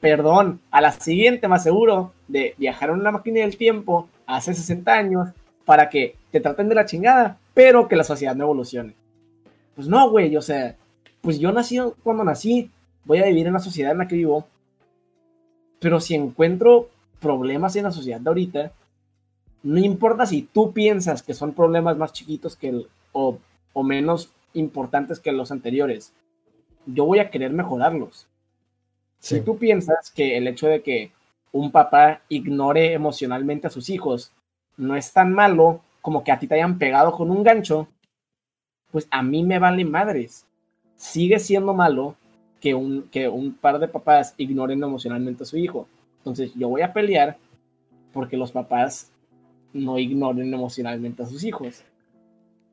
[0.00, 4.92] Perdón, a la siguiente más seguro de viajar en una máquina del tiempo hace 60
[4.92, 5.28] años
[5.64, 8.94] para que te traten de la chingada, pero que la sociedad no evolucione.
[9.74, 10.76] Pues no, güey, o sea,
[11.20, 12.70] pues yo nací cuando nací,
[13.04, 14.46] voy a vivir en la sociedad en la que vivo,
[15.80, 16.88] pero si encuentro
[17.20, 18.72] problemas en la sociedad de ahorita,
[19.62, 23.38] no importa si tú piensas que son problemas más chiquitos que el, o,
[23.72, 26.12] o menos importantes que los anteriores,
[26.86, 28.26] yo voy a querer mejorarlos.
[29.18, 31.10] Si tú piensas que el hecho de que
[31.52, 34.32] un papá ignore emocionalmente a sus hijos
[34.76, 37.88] no es tan malo como que a ti te hayan pegado con un gancho,
[38.90, 40.46] pues a mí me vale madres.
[40.96, 42.16] Sigue siendo malo
[42.60, 45.86] que un, que un par de papás ignoren emocionalmente a su hijo.
[46.18, 47.36] Entonces yo voy a pelear
[48.12, 49.10] porque los papás
[49.72, 51.84] no ignoren emocionalmente a sus hijos.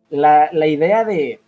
[0.10, 1.40] La, idea de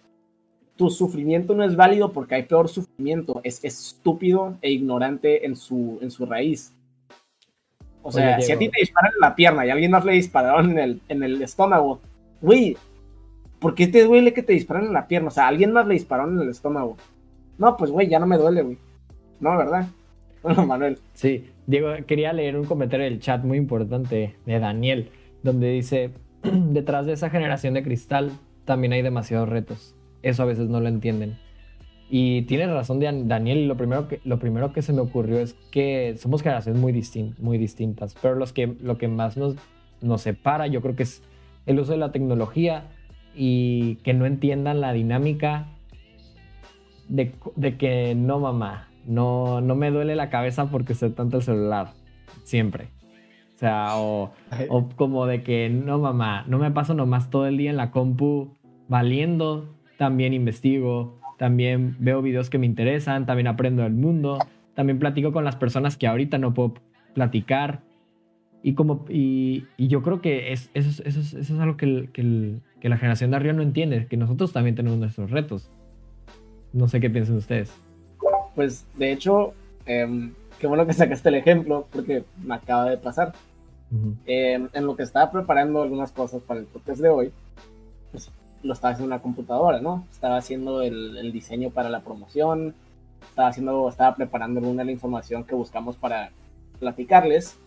[0.76, 5.98] tu sufrimiento no es válido porque hay peor sufrimiento es, estúpido e ignorante en su,
[6.02, 6.74] en su raíz.
[8.04, 10.14] O sea, si a ti te disparan en la pierna y a alguien más le
[10.14, 12.00] dispararon en el, en el estómago,
[12.42, 12.78] güey,
[13.60, 15.28] ¿por qué te duele que te disparan en la pierna?
[15.28, 16.96] O sea, alguien más le dispararon en el estómago.
[17.58, 18.78] No, pues, güey, ya no me duele, güey.
[19.40, 19.88] No, ¿verdad?
[20.44, 21.00] Bueno, Manuel.
[21.14, 25.10] Sí, Diego, quería leer un comentario del chat muy importante de Daniel,
[25.44, 26.12] donde dice,
[26.44, 28.32] detrás de esa generación de cristal
[28.64, 29.96] también hay demasiados retos.
[30.22, 31.38] Eso a veces no lo entienden.
[32.10, 36.16] Y tienes razón, Daniel, lo primero que, lo primero que se me ocurrió es que
[36.18, 36.94] somos generaciones muy,
[37.40, 39.56] muy distintas, pero los que, lo que más nos,
[40.02, 41.22] nos separa yo creo que es
[41.66, 42.86] el uso de la tecnología
[43.36, 45.68] y que no entiendan la dinámica
[47.10, 51.44] de, de que no, mamá, no, no me duele la cabeza porque usted tanto el
[51.44, 51.94] celular,
[52.44, 52.90] siempre.
[53.56, 54.34] O sea, o,
[54.70, 57.90] o, como de que no, mamá, no me paso nomás todo el día en la
[57.90, 58.56] compu
[58.88, 64.38] valiendo, también investigo, también veo videos que me interesan, también aprendo del mundo,
[64.76, 66.76] también platico con las personas que ahorita no puedo
[67.14, 67.82] platicar.
[68.62, 72.58] Y, como, y, y yo creo que es, eso, eso, eso, es algo que, que,
[72.80, 75.72] que, la generación de arriba no entiende, que nosotros también tenemos nuestros retos.
[76.78, 77.72] No sé qué piensan ustedes.
[78.54, 79.54] Pues de hecho,
[79.88, 83.34] eh, qué bueno que sacaste el ejemplo, porque me acaba de pasar.
[83.90, 84.16] Uh -huh.
[84.28, 87.32] eh, en lo que estaba preparando algunas cosas para el podcast de hoy,
[88.12, 88.30] pues
[88.62, 90.06] lo estaba haciendo en una computadora, ¿no?
[90.12, 92.76] Estaba haciendo el, el, diseño para la promoción,
[93.30, 96.32] estaba haciendo, estaba preparando alguna de la información que buscamos para
[96.80, 97.58] platicarles.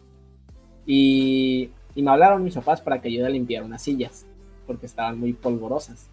[0.87, 4.27] Y, y me hablaron mis papás para que ayude a limpiar unas sillas,
[4.67, 6.11] porque estaban muy polvorosas.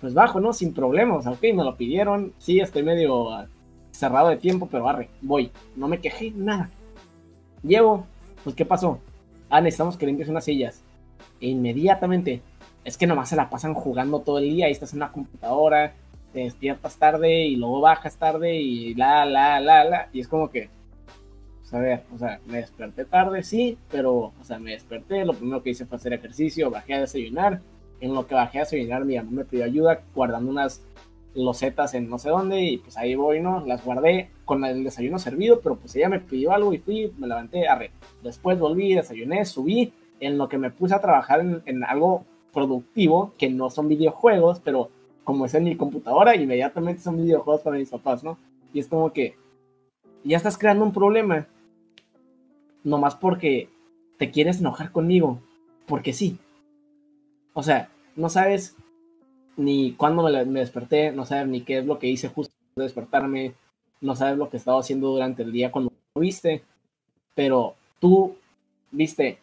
[0.00, 0.52] Pues bajo, ¿no?
[0.52, 2.32] Sin problemas, ok, me lo pidieron.
[2.38, 3.28] Sí, estoy medio
[3.90, 5.50] cerrado de tiempo, pero arre, voy.
[5.74, 6.70] No me quejé, nada.
[7.62, 8.06] Llevo,
[8.44, 9.00] pues ¿qué pasó?
[9.48, 10.82] Ah, necesitamos que limpies unas sillas.
[11.40, 12.42] E inmediatamente,
[12.84, 15.94] es que nomás se la pasan jugando todo el día y estás en una computadora,
[16.32, 20.08] te despiertas tarde y luego bajas tarde y la, la, la, la.
[20.12, 20.68] Y es como que,
[21.60, 25.32] pues a ver, o sea, me desperté tarde, sí, pero, o sea, me desperté, lo
[25.32, 27.60] primero que hice fue hacer ejercicio, bajé a desayunar.
[28.00, 30.82] En lo que bajé a desayunar, mi mamá me pidió ayuda guardando unas
[31.34, 33.64] losetas en no sé dónde y pues ahí voy, ¿no?
[33.66, 37.26] Las guardé con el desayuno servido, pero pues ella me pidió algo y fui, me
[37.26, 37.90] levanté, arre.
[38.22, 43.32] Después volví, desayuné, subí, en lo que me puse a trabajar en, en algo productivo,
[43.36, 44.90] que no son videojuegos, pero
[45.24, 48.38] como es en mi computadora, inmediatamente son videojuegos para mis papás, ¿no?
[48.72, 49.36] Y es como que
[50.24, 51.46] ya estás creando un problema,
[52.82, 53.68] nomás porque
[54.18, 55.40] te quieres enojar conmigo,
[55.86, 56.38] porque sí.
[57.58, 58.76] O sea, no sabes
[59.56, 63.54] ni cuándo me, desperté, no sabes ni qué es lo que hice justo de despertarme,
[64.02, 66.62] no sabes lo que estaba haciendo durante el día cuando lo viste,
[67.34, 68.36] pero tú
[68.90, 69.38] viste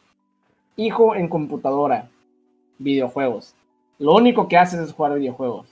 [0.76, 2.12] hijo en computadora,
[2.78, 3.56] videojuegos.
[3.98, 5.70] Lo único que haces es jugar videojuegos.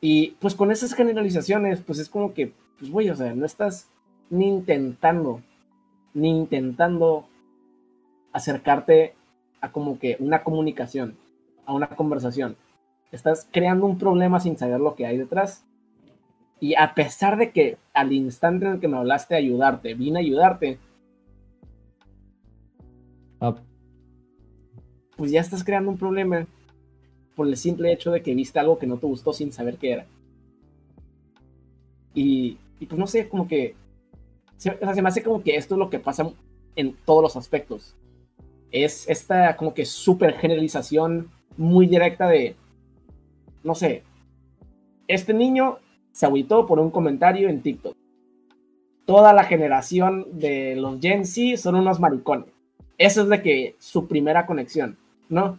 [0.00, 3.88] Y pues con esas generalizaciones, pues es como que, pues güey, o sea, no estás
[4.30, 5.42] ni intentando,
[6.14, 7.26] ni intentando
[8.32, 9.16] acercarte
[9.60, 11.16] a como que una comunicación,
[11.66, 12.56] a una conversación
[13.12, 15.64] estás creando un problema sin saber lo que hay detrás.
[16.60, 20.22] Y a pesar de que al instante en el que me hablaste ayudarte, vine a
[20.22, 20.78] ayudarte,
[23.38, 23.54] oh.
[25.16, 26.46] pues ya estás creando un problema
[27.36, 29.92] por el simple hecho de que viste algo que no te gustó sin saber qué
[29.92, 30.06] era.
[32.12, 33.76] Y, y pues no sé, como que...
[34.56, 36.28] Se, o sea, se me hace como que esto es lo que pasa
[36.74, 37.94] en todos los aspectos.
[38.70, 42.56] Es esta como que super generalización muy directa de
[43.62, 44.02] no sé,
[45.06, 45.78] este niño
[46.12, 47.94] se agüitó por un comentario en TikTok.
[49.04, 52.48] Toda la generación de los Gen Z son unos maricones.
[52.98, 55.58] Eso es de que su primera conexión, ¿no?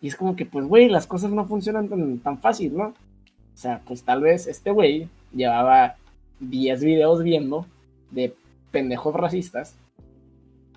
[0.00, 2.88] Y es como que, pues, güey, las cosas no funcionan tan, tan fácil, ¿no?
[2.88, 5.96] O sea, pues tal vez este güey llevaba
[6.40, 7.66] 10 videos viendo
[8.10, 8.34] de
[8.70, 9.76] pendejos racistas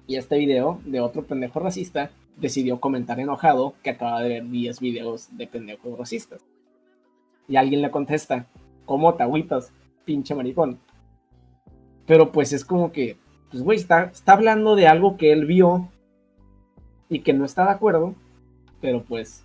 [0.07, 4.79] y este video de otro pendejo racista decidió comentar enojado que acaba de ver 10
[4.79, 6.41] videos de pendejos racistas.
[7.47, 8.47] Y alguien le contesta,
[8.85, 9.71] ¿cómo te agüitas,
[10.03, 10.79] pinche maricón?
[12.05, 13.17] Pero pues es como que,
[13.49, 15.89] pues güey, está, está hablando de algo que él vio
[17.09, 18.15] y que no está de acuerdo,
[18.81, 19.43] pero pues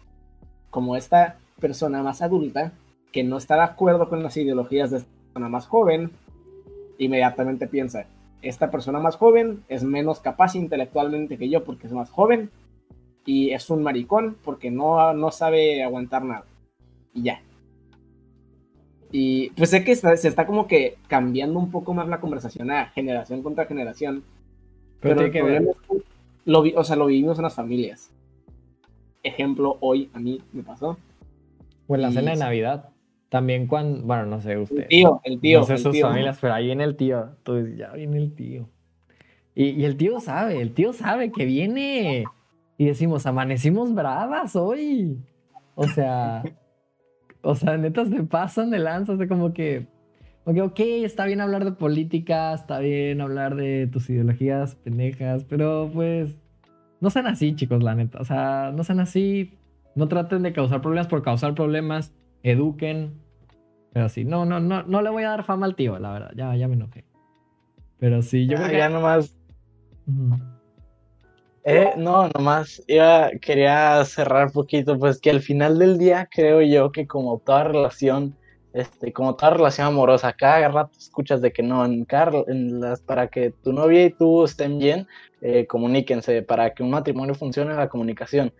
[0.70, 2.72] como esta persona más adulta,
[3.12, 6.10] que no está de acuerdo con las ideologías de esta persona más joven,
[6.98, 8.06] inmediatamente piensa,
[8.42, 12.50] esta persona más joven es menos capaz intelectualmente que yo porque es más joven
[13.24, 16.44] y es un maricón porque no, no sabe aguantar nada.
[17.14, 17.42] Y ya.
[19.12, 22.70] Y pues sé que está, se está como que cambiando un poco más la conversación
[22.70, 24.22] a generación contra generación.
[25.00, 26.04] Pero, pero el problema es que
[26.44, 28.10] lo, o sea, lo vivimos en las familias.
[29.22, 30.96] Ejemplo, hoy a mí me pasó.
[31.86, 32.90] O en la y cena de Navidad.
[33.30, 34.82] También cuando, bueno, no sé usted.
[34.82, 35.60] El tío, el tío.
[35.60, 37.30] No sé sus tío, familias, pero ahí viene el tío.
[37.38, 38.68] Entonces ya viene el tío.
[39.54, 42.24] Y, y el tío sabe, el tío sabe que viene
[42.76, 45.18] y decimos, amanecimos bravas hoy.
[45.74, 46.42] O sea,
[47.40, 49.86] o sea, neta se pasan de lanza, o sea, como que
[50.44, 55.90] Ok, ok, está bien hablar de política, está bien hablar de tus ideologías pendejas, pero
[55.92, 56.34] pues
[57.00, 58.18] no sean así, chicos, la neta.
[58.20, 59.52] O sea, no sean así,
[59.94, 63.20] no traten de causar problemas por causar problemas, eduquen.
[63.92, 66.30] Pero sí, no, no, no, no le voy a dar fama al tío, la verdad,
[66.36, 67.04] ya, ya me enojé.
[67.98, 68.78] Pero sí, yo Ah, creo que...
[68.78, 69.36] ya nomás.
[70.06, 70.38] Ujú.
[71.64, 76.90] Eh, no, nomás iba, quería cerrar poquito, pues que al final del día creo yo
[76.90, 78.34] que como toda relación,
[78.72, 83.02] este, como toda relación amorosa, cada rato escuchas de que no, en cada, en las,
[83.02, 85.06] para que tu novia y tú estén bien,
[85.42, 88.52] eh, comuníquense, para que un matrimonio funcione la comunicación.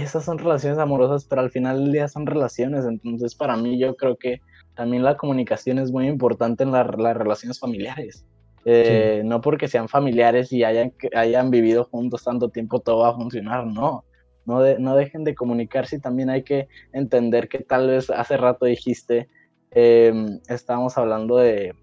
[0.00, 3.94] Esas son relaciones amorosas, pero al final del día son relaciones, entonces para mí yo
[3.96, 4.40] creo que
[4.74, 8.24] también la comunicación es muy importante en la- las relaciones familiares.
[8.64, 13.66] Eh, No porque sean familiares y hayan, vivido juntos tanto tiempo, todo va a funcionar,
[13.66, 14.04] no.
[14.46, 18.36] No, de- no dejen de comunicarse y también hay que entender que tal vez hace
[18.36, 19.28] rato dijiste,
[19.70, 20.12] eh,
[20.48, 21.74] estábamos hablando de,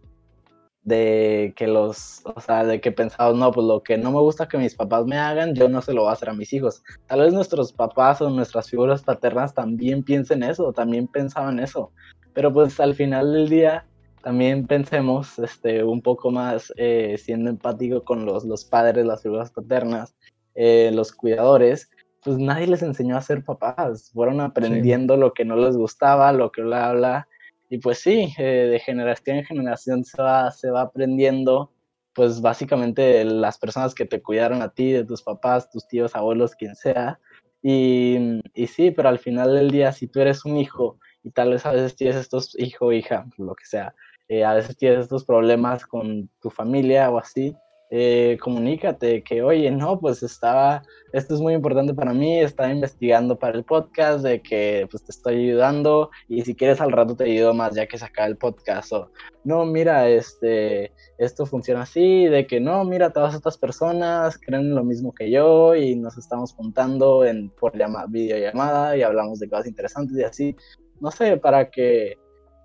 [0.87, 2.95] de que los, o sea, de que
[3.35, 5.91] no, pues lo que no me gusta que mis papás me hagan, yo no se
[5.91, 6.81] lo voy a hacer a mis hijos.
[7.07, 11.91] Tal vez nuestros papás o nuestras figuras paternas también piensen eso, también pensaban eso,
[12.33, 13.85] pero pues al final del día
[14.23, 19.51] también pensemos este, un poco más eh, siendo empático con los, los padres, las figuras
[19.51, 20.15] paternas,
[20.55, 21.89] eh, los cuidadores,
[22.23, 26.49] pues nadie les enseñó a ser papás, fueron aprendiendo lo que no les gustaba, lo
[26.49, 27.27] que bla, bla,
[27.69, 31.71] y pues sí, eh, de generación en generación se va, se va aprendiendo,
[32.13, 36.55] pues básicamente las personas que te cuidaron a ti, de tus papás, tus tíos, abuelos,
[36.55, 37.19] quien sea,
[37.61, 41.51] y, y sí, pero al final del día, si tú eres un hijo y tal
[41.51, 43.93] vez a veces tienes estos, hijo, hija, lo que sea,
[44.29, 47.55] eh, a veces tienes estos problemas con tu familia o así,
[47.89, 53.39] eh, comunícate que, oye, no, pues estaba, esto es muy importante para mí, estaba investigando
[53.39, 57.23] para el podcast, de que pues te estoy ayudando y si quieres al rato te
[57.23, 59.09] ayudo más ya que se acaba el podcast o,
[59.45, 64.83] no, mira, este, esto funciona así, de que no, mira, todas estas personas creen lo
[64.83, 69.67] mismo que yo y nos estamos juntando en, por llama, videollamada y hablamos de cosas
[69.67, 70.55] interesantes y así,
[70.99, 72.17] no sé, para que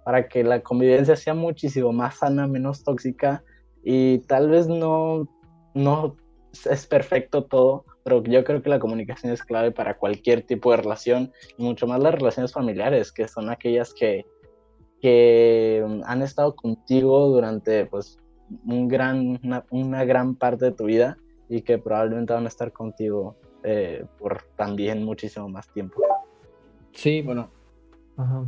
[0.04, 3.44] para que la convivencia sea muchísimo más sana, menos tóxica
[3.82, 5.28] y tal vez no,
[5.74, 6.16] no
[6.70, 10.78] es perfecto todo, pero yo creo que la comunicación es clave para cualquier tipo de
[10.78, 14.26] relación y mucho más las relaciones familiares, que son aquellas que,
[15.00, 18.18] que han estado contigo durante pues
[18.66, 21.16] un gran, una, una gran parte de tu vida
[21.48, 26.02] y que probablemente van a estar contigo eh, por también muchísimo más tiempo.
[26.92, 27.48] Sí, Bueno,
[28.16, 28.44] Ajá.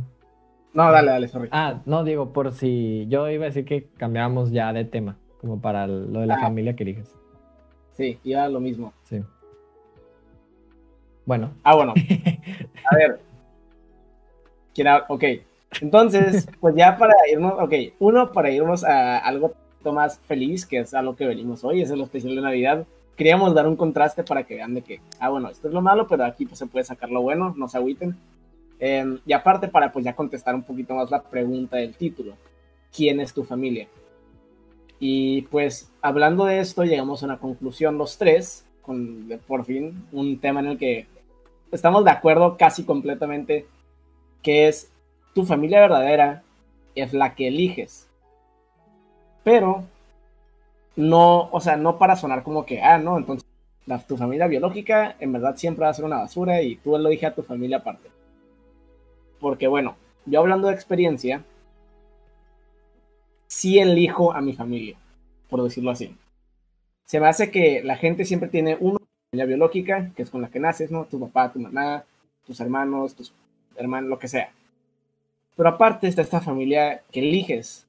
[0.73, 1.49] no, dale, dale, sorry.
[1.51, 5.61] Ah, no, digo, por si yo iba a decir que cambiamos ya de tema, como
[5.61, 6.41] para lo de la Ah.
[6.41, 7.13] familia que eliges.
[7.93, 8.93] Sí, iba lo mismo.
[9.03, 9.21] Sí.
[11.25, 11.51] Bueno.
[11.63, 11.93] Ah, bueno.
[12.91, 13.19] A ver.
[14.73, 15.23] ¿Quién Ok.
[15.81, 19.53] Entonces, pues ya para irnos, ok, uno para irnos a algo
[19.85, 22.85] más feliz, que es a lo que venimos hoy, es el especial de Navidad.
[23.15, 26.07] Queríamos dar un contraste para que vean de que, ah, bueno, esto es lo malo,
[26.07, 28.15] pero aquí pues se puede sacar lo bueno, no se agüiten.
[28.79, 32.33] Em, y aparte para pues ya contestar un poquito más la pregunta del título.
[32.95, 33.87] ¿Quién es tu familia?
[34.99, 40.39] Y pues hablando de esto, llegamos a una conclusión los tres, con por fin un
[40.39, 41.07] tema en el que
[41.71, 43.65] estamos de acuerdo casi completamente,
[44.41, 44.91] que es
[45.33, 46.43] tu familia verdadera
[46.95, 48.07] es la que eliges.
[49.43, 49.83] Pero
[50.95, 53.47] no, o sea, no para sonar como que, ah, no, entonces
[53.85, 57.09] la, tu familia biológica en verdad siempre va a ser una basura y tú lo
[57.09, 58.09] dije a tu familia aparte.
[59.39, 61.43] Porque bueno, yo hablando de experiencia,
[63.55, 64.97] sí elijo a mi familia,
[65.49, 66.13] por decirlo así.
[67.05, 68.99] Se me hace que la gente siempre tiene una
[69.31, 71.05] familia biológica, que es con la que naces, ¿no?
[71.05, 72.03] Tu papá, tu mamá,
[72.45, 73.33] tus hermanos, tus
[73.77, 74.51] hermanos, lo que sea.
[75.55, 77.87] Pero aparte está esta familia que eliges,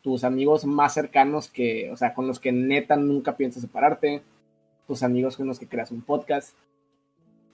[0.00, 4.22] tus amigos más cercanos que, o sea, con los que neta nunca piensas separarte,
[4.86, 6.56] tus amigos con los que creas un podcast,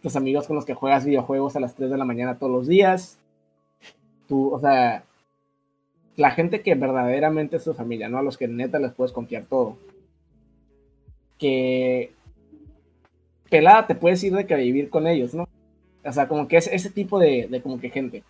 [0.00, 2.68] tus amigos con los que juegas videojuegos a las 3 de la mañana todos los
[2.68, 3.18] días,
[4.28, 5.02] tú, o sea,
[6.18, 8.18] la gente que verdaderamente es tu familia, ¿no?
[8.18, 9.78] A los que neta les puedes confiar todo.
[11.38, 12.10] Que
[13.48, 15.48] pelada te puedes ir de que a vivir con ellos, ¿no?
[16.04, 18.24] O sea, como que es ese tipo de, de como que gente.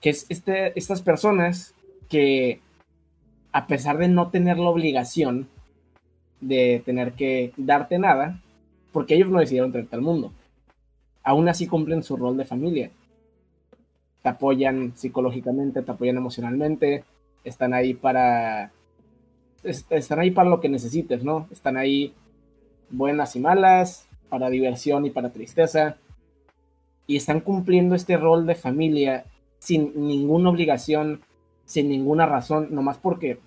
[0.00, 1.74] Que es este, estas personas
[2.08, 2.60] que,
[3.50, 5.48] a pesar de no tener la obligación
[6.40, 8.40] de tener que darte nada,
[8.92, 10.32] porque ellos no decidieron traerte al mundo,
[11.24, 12.90] aún así cumplen su rol de familia.
[14.26, 17.04] Te apoyan psicológicamente, te apoyan emocionalmente,
[17.44, 18.72] están ahí para.
[19.64, 21.48] est- Están ahí para lo que necesites, ¿no?
[21.52, 22.14] Están ahí
[22.90, 25.98] buenas y malas, para diversión y para tristeza.
[27.06, 29.24] Y están cumpliendo este rol de familia
[29.58, 31.22] sin ninguna obligación
[31.64, 33.40] sin ninguna razón, nomás porque,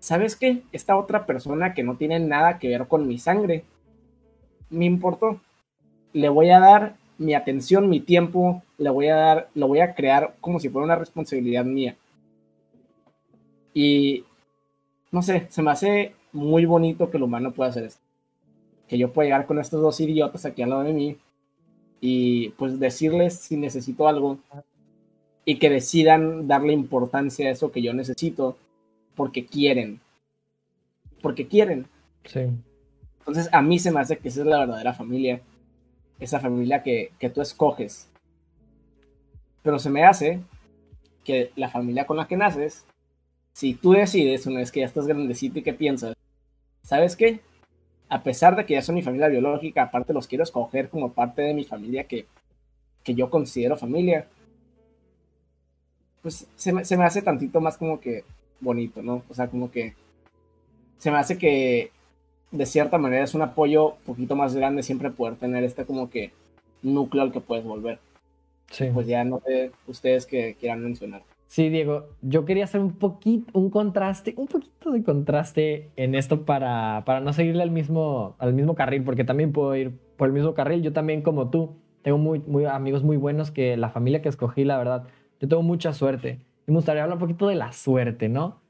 [0.00, 0.62] ¿sabes qué?
[0.72, 3.64] Esta otra persona que no tiene nada que ver con mi sangre,
[4.70, 5.40] me importó.
[6.14, 9.94] Le voy a dar mi atención, mi tiempo, le voy a dar, lo voy a
[9.94, 11.96] crear como si fuera una responsabilidad mía.
[13.72, 14.24] Y
[15.10, 18.02] no sé, se me hace muy bonito que el humano pueda hacer esto.
[18.88, 21.16] Que yo pueda llegar con estos dos idiotas aquí al lado de mí
[22.00, 24.38] y pues decirles si necesito algo
[25.44, 28.56] y que decidan darle importancia a eso que yo necesito
[29.14, 30.00] porque quieren.
[31.22, 31.86] Porque quieren.
[32.24, 32.40] Sí.
[33.20, 35.40] Entonces a mí se me hace que esa es la verdadera familia.
[36.18, 38.08] Esa familia que, que tú escoges.
[39.64, 40.40] Pero se me hace
[41.24, 42.84] que la familia con la que naces,
[43.54, 46.14] si tú decides una vez que ya estás grandecito y que piensas,
[46.82, 47.40] ¿sabes qué?
[48.10, 51.40] A pesar de que ya son mi familia biológica, aparte los quiero escoger como parte
[51.40, 52.26] de mi familia que,
[53.02, 54.28] que yo considero familia,
[56.20, 58.24] pues se me, se me hace tantito más como que
[58.60, 59.22] bonito, ¿no?
[59.30, 59.94] O sea, como que
[60.98, 61.90] se me hace que
[62.50, 66.10] de cierta manera es un apoyo un poquito más grande siempre poder tener este como
[66.10, 66.32] que
[66.82, 67.98] núcleo al que puedes volver.
[68.70, 68.86] Sí.
[68.92, 71.22] Pues ya no sé ustedes que quieran mencionar.
[71.54, 76.44] Sí, Diego, yo quería hacer un poquito, un contraste, un poquito de contraste en esto
[76.44, 80.34] para, para no seguirle al mismo, al mismo carril, porque también puedo ir por el
[80.34, 80.82] mismo carril.
[80.82, 84.64] Yo también, como tú, tengo muy, muy amigos muy buenos que la familia que escogí,
[84.64, 85.06] la verdad,
[85.40, 86.40] yo tengo mucha suerte.
[86.66, 88.60] Y me gustaría hablar un poquito de la suerte, ¿no?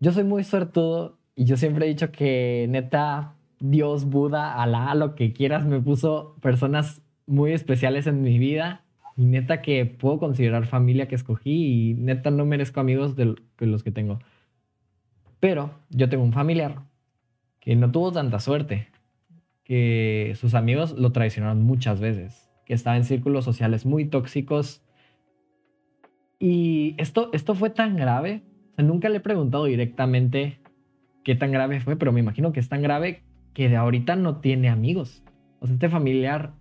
[0.00, 5.14] Yo soy muy suertudo y yo siempre he dicho que neta, Dios, Buda, Alá, lo
[5.14, 8.83] que quieras, me puso personas muy especiales en mi vida
[9.16, 13.82] y neta que puedo considerar familia que escogí y neta no merezco amigos de los
[13.82, 14.18] que tengo.
[15.40, 16.82] Pero yo tengo un familiar
[17.60, 18.88] que no tuvo tanta suerte,
[19.62, 24.82] que sus amigos lo traicionaron muchas veces, que estaba en círculos sociales muy tóxicos.
[26.38, 28.42] Y esto, esto fue tan grave,
[28.72, 30.58] o sea, nunca le he preguntado directamente
[31.22, 33.22] qué tan grave fue, pero me imagino que es tan grave
[33.54, 35.22] que de ahorita no tiene amigos.
[35.60, 36.52] O sea, este familiar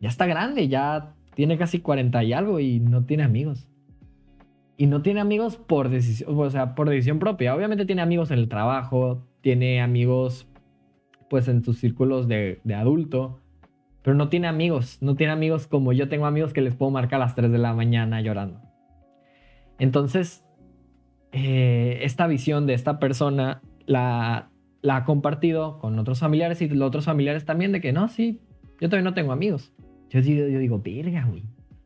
[0.00, 3.68] ya está grande, ya tiene casi 40 y algo y no tiene amigos.
[4.76, 7.54] Y no tiene amigos por decisión, o sea, por decisión propia.
[7.54, 10.48] Obviamente tiene amigos en el trabajo, tiene amigos
[11.30, 13.40] pues en sus círculos de, de adulto,
[14.02, 17.20] pero no tiene amigos, no tiene amigos como yo tengo amigos que les puedo marcar
[17.20, 18.60] a las 3 de la mañana llorando.
[19.78, 20.44] Entonces,
[21.32, 24.50] eh, esta visión de esta persona la,
[24.82, 28.40] la ha compartido con otros familiares y los otros familiares también de que no, sí,
[28.80, 29.72] yo todavía no tengo amigos.
[30.12, 31.42] Yo digo, yo digo, verga, güey,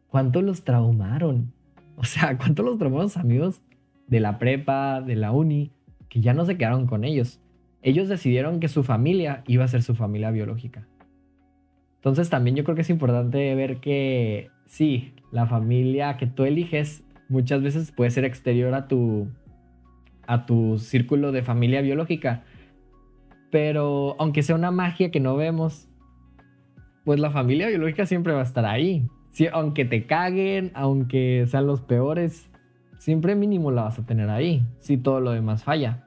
[0.09, 1.53] ¿cuánto los traumaron?
[1.99, 3.63] O sea, ¿cuánto los traumaron los amigos
[4.07, 5.71] de la prepa, de la uni,
[6.11, 7.41] que ya no se quedaron con ellos?
[7.81, 10.87] Ellos decidieron que su familia iba a ser su familia biológica.
[11.95, 17.03] Entonces también yo creo que es importante ver que sí, la familia que tú eliges
[17.31, 19.29] muchas veces puede ser exterior a tu,
[20.27, 22.45] a tu círculo de familia biológica.
[23.51, 25.86] Pero aunque sea una magia que no vemos,
[27.07, 29.09] pues la familia biológica siempre va a estar ahí.
[29.53, 32.51] aunque te caguen, aunque sean los peores,
[32.99, 36.03] siempre mínimo la vas a tener ahí, si todo lo demás falla.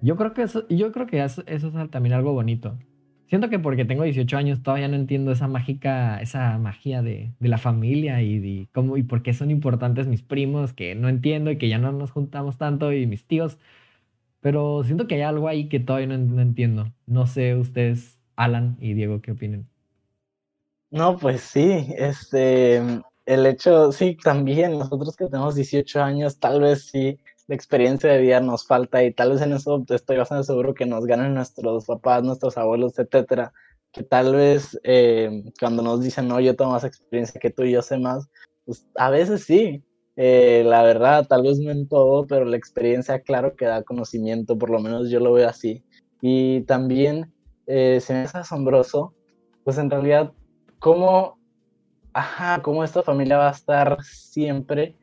[0.00, 2.78] Yo creo que eso, yo creo que eso, es también algo bonito.
[3.26, 7.58] Siento que porque tengo 18 años todavía no entiendo esa mágica, esa magia de, la
[7.58, 11.68] familia y, cómo y por qué son importantes mis primos que no entiendo y que
[11.68, 13.58] ya no nos juntamos tanto y mis tíos.
[14.40, 16.92] Pero siento que hay algo ahí que todavía no, no entiendo.
[17.06, 19.66] No sé ustedes, Alan y Diego, qué opinen.
[20.90, 22.76] No, pues sí, este,
[23.26, 28.20] el hecho, sí, también nosotros que tenemos 18 años, tal vez sí, la experiencia de
[28.20, 31.84] vida nos falta y tal vez en eso estoy bastante seguro que nos ganan nuestros
[31.84, 33.52] papás, nuestros abuelos, etcétera,
[33.92, 37.72] que tal vez eh, cuando nos dicen, no, yo tengo más experiencia que tú y
[37.72, 38.26] yo sé más,
[38.64, 39.84] pues a veces sí,
[40.16, 44.56] eh, la verdad, tal vez no en todo, pero la experiencia, claro que da conocimiento,
[44.58, 45.84] por lo menos yo lo veo así.
[46.22, 47.32] Y también
[47.66, 49.14] eh, se me hace asombroso,
[49.64, 50.32] pues en realidad
[50.78, 51.38] cómo,
[52.12, 54.96] ajá, cómo esta familia va a estar siempre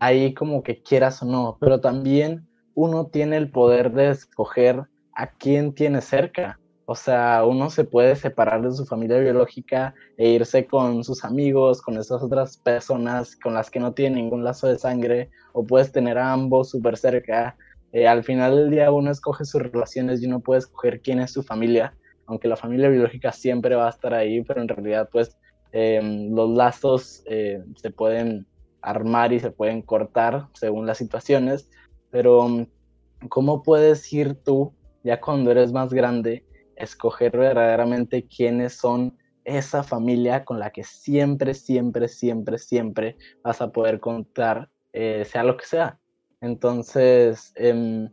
[0.00, 5.30] ahí como que quieras o no, pero también uno tiene el poder de escoger a
[5.30, 6.58] quién tiene cerca.
[6.86, 11.80] O sea, uno se puede separar de su familia biológica e irse con sus amigos,
[11.80, 15.92] con esas otras personas con las que no tiene ningún lazo de sangre, o puedes
[15.92, 17.56] tener a ambos súper cerca.
[17.92, 21.32] Eh, al final del día uno escoge sus relaciones y uno puede escoger quién es
[21.32, 21.94] su familia
[22.26, 25.36] aunque la familia biológica siempre va a estar ahí, pero en realidad pues
[25.72, 28.46] em, los lazos eh, se pueden
[28.80, 31.68] armar y se pueden cortar según las situaciones,
[32.10, 32.66] pero
[33.28, 36.44] ¿cómo puedes ir tú, ya cuando eres más grande,
[36.76, 43.70] escoger verdaderamente quiénes son esa familia con la que siempre, siempre, siempre, siempre vas a
[43.70, 45.98] poder contar, eh, sea lo que sea?
[46.40, 48.08] Entonces, em,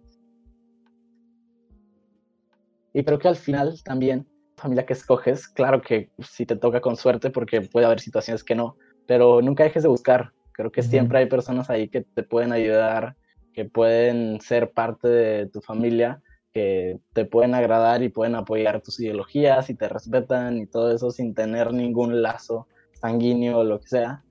[2.93, 4.27] y creo que al final también,
[4.57, 8.55] familia que escoges, claro que si te toca con suerte, porque puede haber situaciones que
[8.55, 8.77] no,
[9.07, 10.31] pero nunca dejes de buscar.
[10.51, 13.15] Creo que siempre hay personas ahí que te pueden ayudar,
[13.53, 16.21] que pueden ser parte de tu familia,
[16.53, 21.11] que te pueden agradar y pueden apoyar tus ideologías y te respetan y todo eso
[21.11, 24.23] sin tener ningún lazo sanguíneo o lo que sea.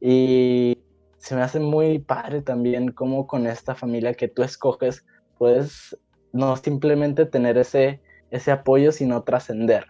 [0.00, 0.78] Y
[1.18, 5.04] se me hace muy padre también cómo con esta familia que tú escoges
[5.38, 5.96] puedes
[6.32, 8.00] no simplemente tener ese
[8.30, 9.86] ese apoyo, sino trascender.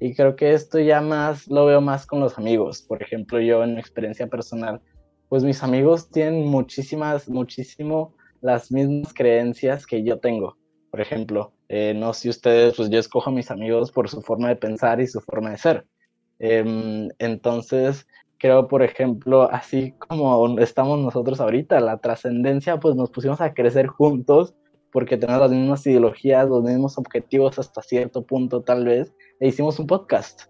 [0.00, 2.82] Y creo que esto ya más lo veo más con los amigos.
[2.82, 4.80] Por ejemplo, yo en mi experiencia personal,
[5.28, 10.56] pues mis amigos tienen muchísimas, muchísimo las mismas creencias que yo tengo.
[10.90, 14.48] Por ejemplo, eh, no sé ustedes, pues yo escojo a mis amigos por su forma
[14.48, 15.86] de pensar y su forma de ser.
[16.38, 18.06] Em, entonces,
[18.38, 23.86] creo, por ejemplo, así como estamos nosotros ahorita, la trascendencia, pues nos pusimos a crecer
[23.86, 24.54] juntos
[24.92, 29.78] porque tenemos las mismas ideologías, los mismos objetivos hasta cierto punto tal vez, e hicimos
[29.78, 30.42] un podcast.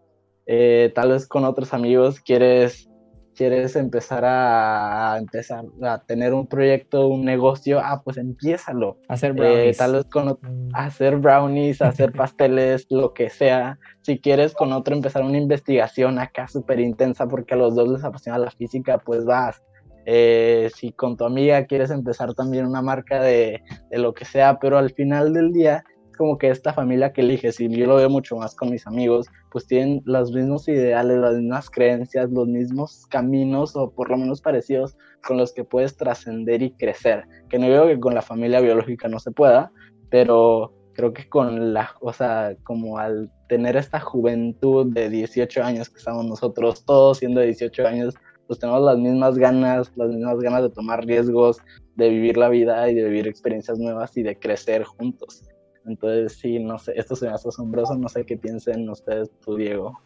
[0.46, 2.90] Eh, tal vez con otros amigos quieres,
[3.36, 8.98] quieres empezar a, empezar a tener un proyecto, un negocio, ah, pues empiézalo.
[9.08, 9.76] Hacer eh, brownies.
[9.76, 10.70] tal vez con mm.
[10.74, 13.78] hacer brownies, hacer pasteles, lo que sea.
[14.00, 18.02] Si quieres con otro empezar una investigación acá súper intensa porque a los dos les
[18.02, 19.62] apasiona la física, pues vas
[20.06, 24.58] eh, si con tu amiga quieres empezar también una marca de, de, lo que sea,
[24.58, 25.84] pero al final del día
[26.16, 29.26] como que esta familia que eliges, y yo lo veo mucho más con mis amigos,
[29.50, 34.40] pues tienen los mismos ideales, las mismas creencias, los mismos caminos o por lo menos
[34.40, 34.96] parecidos
[35.26, 39.08] con los que puedes trascender y crecer, que no digo que con la familia biológica
[39.08, 39.72] no se pueda,
[40.10, 45.88] pero creo que con la, o sea, como al tener esta juventud de 18 años
[45.88, 48.14] que estamos nosotros, todos siendo de 18 años,
[48.52, 51.56] pues tenemos las mismas ganas, las mismas ganas de tomar riesgos,
[51.96, 55.48] de vivir la vida y de vivir experiencias nuevas y de crecer juntos.
[55.86, 59.56] Entonces, sí, no sé, esto se me hace asombroso, no sé qué piensen ustedes, tú,
[59.56, 59.98] Diego.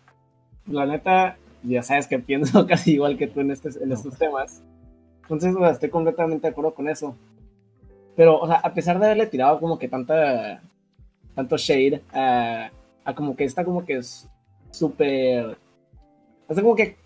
[0.69, 4.63] La neta, ya sabes que pienso casi igual que tú en, este, en estos temas.
[5.23, 7.17] Entonces, estoy completamente de acuerdo con eso.
[8.15, 10.63] Pero, o sea, a pesar de haberle tirado como que tanta,
[11.35, 12.71] tanto shade a,
[13.05, 14.31] a como que está como que es
[14.71, 15.59] súper...
[16.49, 16.97] Está como que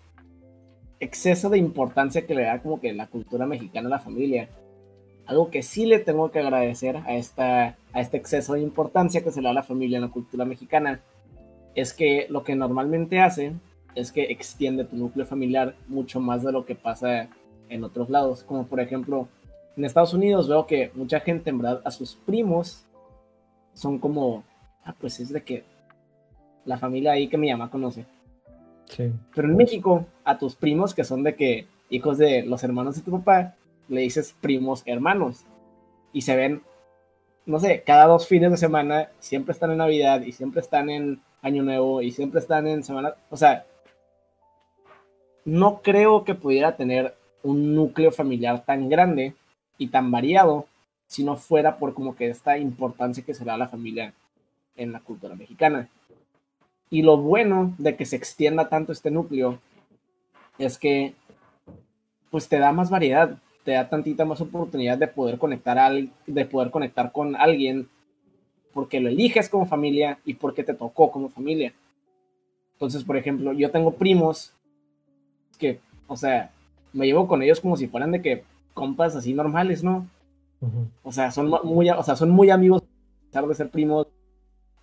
[1.01, 4.47] exceso de importancia que le da como que la cultura mexicana a la familia.
[5.25, 9.31] Algo que sí le tengo que agradecer a, esta, a este exceso de importancia que
[9.31, 11.01] se le da a la familia en la cultura mexicana
[11.75, 13.53] es que lo que normalmente hace
[13.95, 17.27] es que extiende tu núcleo familiar mucho más de lo que pasa
[17.69, 18.43] en otros lados.
[18.43, 19.27] Como por ejemplo,
[19.75, 22.85] en Estados Unidos veo que mucha gente en verdad a sus primos
[23.73, 24.43] son como,
[24.83, 25.63] ah, pues es de que
[26.65, 28.05] la familia ahí que mi mamá conoce.
[28.97, 33.01] Pero en México, a tus primos que son de que hijos de los hermanos de
[33.01, 33.55] tu papá,
[33.87, 35.45] le dices primos hermanos.
[36.13, 36.61] Y se ven,
[37.45, 41.21] no sé, cada dos fines de semana, siempre están en Navidad y siempre están en
[41.41, 43.13] Año Nuevo y siempre están en semana.
[43.29, 43.65] O sea,
[45.45, 49.35] no creo que pudiera tener un núcleo familiar tan grande
[49.77, 50.67] y tan variado
[51.07, 54.13] si no fuera por como que esta importancia que se da a la familia
[54.77, 55.89] en la cultura mexicana.
[56.91, 59.59] Y lo bueno de que se extienda tanto este núcleo
[60.59, 61.15] es que
[62.29, 66.45] pues te da más variedad, te da tantita más oportunidad de poder conectar al, de
[66.45, 67.87] poder conectar con alguien
[68.73, 71.73] porque lo eliges como familia y porque te tocó como familia.
[72.73, 74.53] Entonces, por ejemplo, yo tengo primos
[75.57, 76.51] que, o sea,
[76.91, 80.07] me llevo con ellos como si fueran de que compas así normales, ¿no?
[81.03, 84.07] O sea, son muy, o sea, son muy amigos a pesar de ser primos.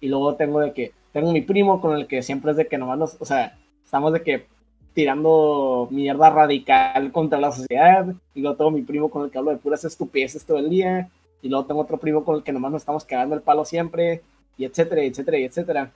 [0.00, 2.78] Y luego tengo de que tengo mi primo con el que siempre es de que
[2.78, 4.46] nomás nos, o sea, estamos de que
[4.94, 9.50] tirando mierda radical contra la sociedad, y luego tengo mi primo con el que hablo
[9.50, 11.08] de puras estupideces todo el día,
[11.40, 14.22] y luego tengo otro primo con el que nomás nos estamos cagando el palo siempre,
[14.56, 15.92] y etcétera, etcétera, etcétera.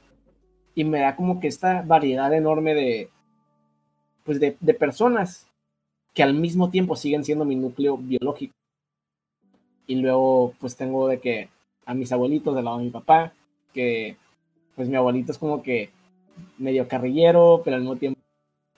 [0.75, 3.11] Y me da como que esta variedad enorme de,
[4.25, 5.49] pues de, de personas
[6.15, 8.55] que al mismo tiempo siguen siendo mi núcleo biológico.
[9.87, 11.49] Y luego, pues tengo de que
[11.85, 13.33] a mis abuelitos del lado de mi papá,
[13.75, 14.17] que
[14.77, 15.91] pues mi abuelito es como que
[16.59, 18.20] medio carrillero, pero al mismo tiempo,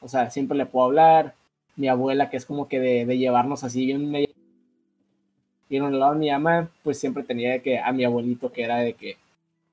[0.01, 1.35] o sea, siempre le puedo hablar.
[1.77, 4.29] Mi abuela, que es como que de, llevarnos así bien medio.
[5.69, 8.63] Y en el lado de mi mamá, pues siempre tenía que a mi abuelito, que
[8.63, 9.17] era de que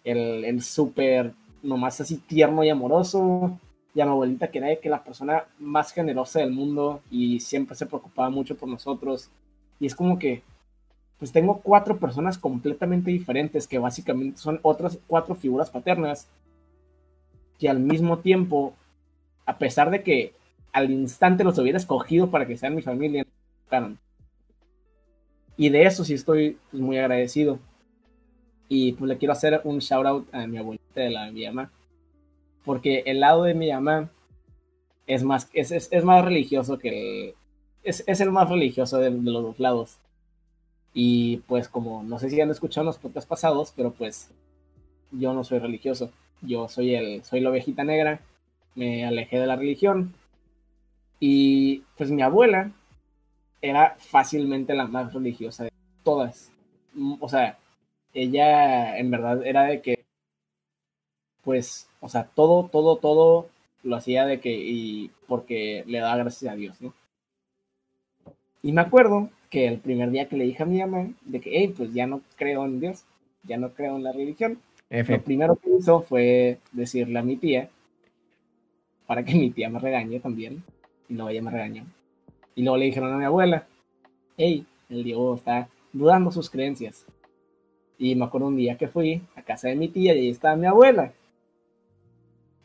[0.04, 3.60] el, el súper, nomás así tierno y amoroso.
[3.94, 7.40] Y a mi abuelita, que era de que la persona más generosa del mundo y
[7.42, 9.30] siempre se preocupaba mucho por nosotros.
[9.80, 10.44] Y es como que
[11.22, 16.28] pues tengo cuatro personas completamente diferentes que básicamente son otras cuatro figuras paternas
[17.60, 18.74] que al mismo tiempo,
[19.46, 20.34] a pesar de que
[20.74, 23.24] al instante los hubiera escogido para que sean mi familia,
[25.58, 27.60] Y de eso sí estoy pues, muy agradecido.
[28.68, 31.72] Y pues le quiero hacer un shout out a mi abuelita de la mi mamá.
[32.66, 34.10] Porque el lado de mi mamá
[35.06, 37.36] es más, es, es, más religioso que el,
[37.84, 40.00] es, es, el más religioso de, de, los dos lados.
[40.94, 44.30] Y pues como no sé si han escuchado los podcasts pasados, pero pues
[45.12, 46.12] yo no soy religioso.
[46.42, 48.22] Yo soy el, soy la ovejita negra.
[48.76, 50.14] Me alejé de la religión.
[51.20, 52.72] Y pues mi abuela
[53.62, 55.72] era fácilmente la más religiosa de
[56.04, 56.52] todas.
[57.20, 57.58] O sea,
[58.14, 60.06] ella en verdad era de que,
[61.44, 63.50] pues, o sea, todo, todo, todo
[63.84, 66.94] lo hacía de que, y porque le daba gracias a Dios, ¿no?
[68.62, 71.52] Y me acuerdo que el primer día que le dije a mi mamá de que,
[71.54, 73.04] hey, pues ya no creo en Dios,
[73.44, 74.60] ya no creo en la religión,
[74.90, 77.70] lo primero que hizo fue decirle a mi tía,
[79.08, 80.64] para que mi tía me regañe también,
[81.10, 81.86] y luego ella me regañó.
[82.56, 83.68] Y luego le dijeron a mi abuela,
[84.38, 87.06] hey, el Diego está dudando sus creencias.
[87.98, 90.56] Y me acuerdo un día que fui a casa de mi tía y ahí estaba
[90.56, 91.14] mi abuela.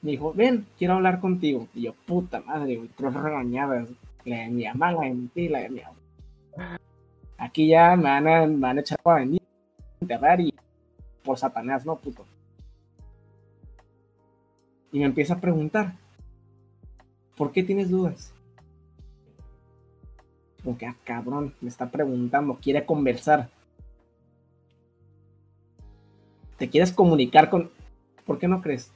[0.02, 1.68] Me dijo, ven, quiero hablar contigo.
[1.74, 3.88] Y yo, puta madre, güey, tres regañadas.
[4.26, 6.80] Mi mamá, la tía, la abuela.
[7.38, 9.40] Aquí ya me van a, me van a echar para venir,
[10.00, 10.52] enterrar y
[11.22, 12.26] por Satanás, ¿no, puto?
[14.90, 15.94] Y me empieza a preguntar,
[17.36, 18.34] ¿por qué tienes dudas?
[20.64, 23.48] Como que, ah, cabrón, me está preguntando, quiere conversar.
[26.58, 27.70] ¿Te quieres comunicar con...
[28.24, 28.90] ¿Por qué no crees?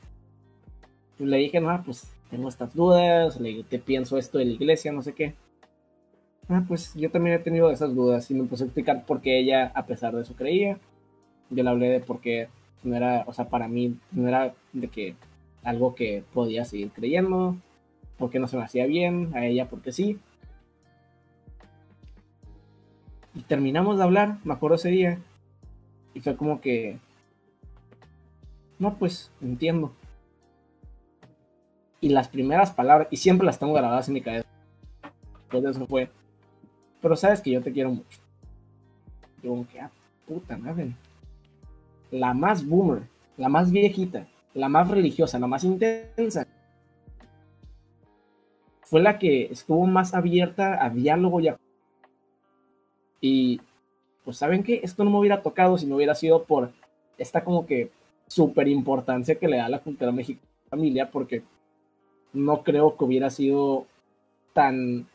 [1.17, 4.93] Pues le dije, no, pues tengo estas dudas, le te pienso esto de la iglesia,
[4.93, 5.35] no sé qué.
[6.49, 9.39] Ah, pues yo también he tenido esas dudas y me puse a explicar por qué
[9.39, 10.79] ella, a pesar de eso, creía
[11.51, 12.49] yo le hablé de por qué
[12.83, 15.17] no era, o sea, para mí no era de que
[15.63, 17.57] algo que podía seguir creyendo,
[18.17, 20.19] porque no se me hacía bien, a ella porque sí.
[23.35, 25.19] Y terminamos de hablar, me acuerdo ese día,
[26.15, 26.99] y fue como que,
[28.79, 29.93] no, pues entiendo.
[32.01, 34.49] Y las primeras palabras, y siempre las tengo grabadas en mi cabeza,
[35.51, 36.11] pues eso fue,
[37.03, 38.21] pero sabes que yo te quiero mucho.
[39.43, 39.91] Yo como que, ah,
[40.27, 40.95] puta madre
[42.11, 43.03] la más boomer,
[43.37, 46.47] la más viejita, la más religiosa, la más intensa,
[48.83, 51.51] fue la que estuvo más abierta a diálogo y
[53.21, 53.61] Y,
[54.25, 54.81] pues, ¿saben qué?
[54.83, 56.73] Esto no me hubiera tocado si no hubiera sido por
[57.19, 57.91] esta como que
[58.27, 61.43] súper importancia que le da la cultura mexicana familia, porque
[62.33, 63.87] no creo que hubiera sido
[64.53, 65.07] tan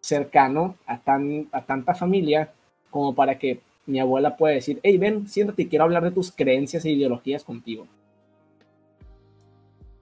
[0.00, 2.52] cercano a, tan, a tanta familia
[2.90, 6.84] como para que mi abuela puede decir, hey, ven, siéntate, quiero hablar de tus creencias
[6.84, 7.86] e ideologías contigo.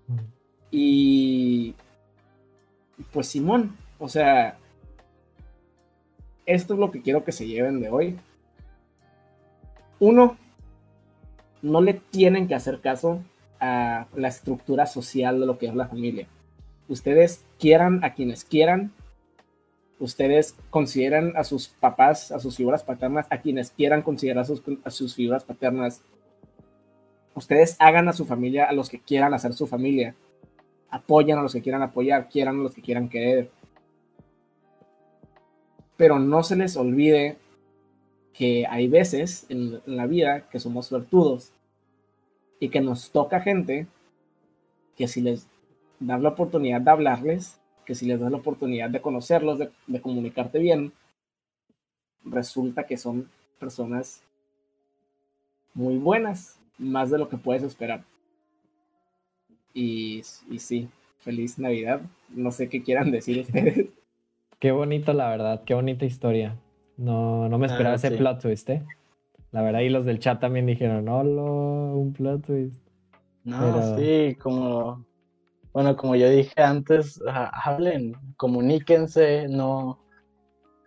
[0.08, 0.16] Mm.
[0.70, 1.74] Y
[3.12, 4.58] pues Simón, o sea,
[6.44, 8.18] esto es lo que quiero que se lleven de hoy.
[9.98, 10.36] Uno,
[11.62, 13.22] no le tienen que hacer caso
[13.60, 16.26] a la estructura social de lo que es la familia.
[16.88, 18.92] Ustedes quieran a quienes quieran,
[19.98, 24.62] ustedes consideran a sus papás, a sus figuras paternas, a quienes quieran considerar a sus,
[24.84, 26.02] a figuras paternas.
[27.34, 30.14] Ustedes hagan a su familia a los que quieran hacer su familia.
[30.90, 33.50] Apoyan a los que quieran apoyar, quieran a los que quieran querer.
[35.96, 37.36] Pero no se les olvide
[38.32, 41.52] que hay veces en, en la vida que somos suertudos
[42.60, 43.86] y que nos toca gente
[44.94, 45.46] que si les
[46.00, 50.58] dan la oportunidad de hablarles, que si les das la oportunidad de conocerlos, de, comunicarte
[50.58, 50.92] bien,
[52.24, 53.28] resulta que son
[53.58, 54.22] personas
[55.74, 58.04] muy buenas, más de lo que puedes esperar.
[59.72, 60.88] Y, y sí,
[61.18, 62.00] feliz Navidad.
[62.30, 63.90] No sé qué quieran decir ustedes.
[64.58, 66.56] Qué bonito, la verdad, qué bonita historia.
[66.96, 68.82] No, no me esperaba ah, ese plot twist, ¿eh?
[69.52, 72.80] La verdad, y los del chat también dijeron, no, un plot twist.
[73.44, 75.05] No, sí, como
[75.76, 80.00] bueno, como yo dije antes, hablen, comuníquense, no,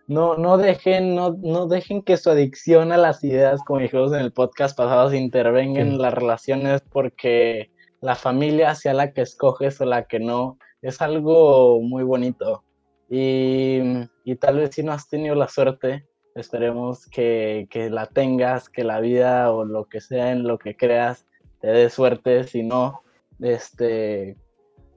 [0.08, 4.18] no, no dejen, no, no dejen que su adicción a las ideas, como dijimos en
[4.18, 7.70] el podcast pasado, se intervenga en las relaciones porque
[8.00, 12.64] la familia sea la que escoges o la que no, es algo muy bonito.
[13.08, 13.78] Y,
[14.24, 18.82] y tal vez si no has tenido la suerte, esperemos que, que, la tengas, que
[18.82, 21.28] la vida o lo que sea en lo que creas
[21.60, 23.02] te dé suerte, si no,
[23.38, 24.36] este,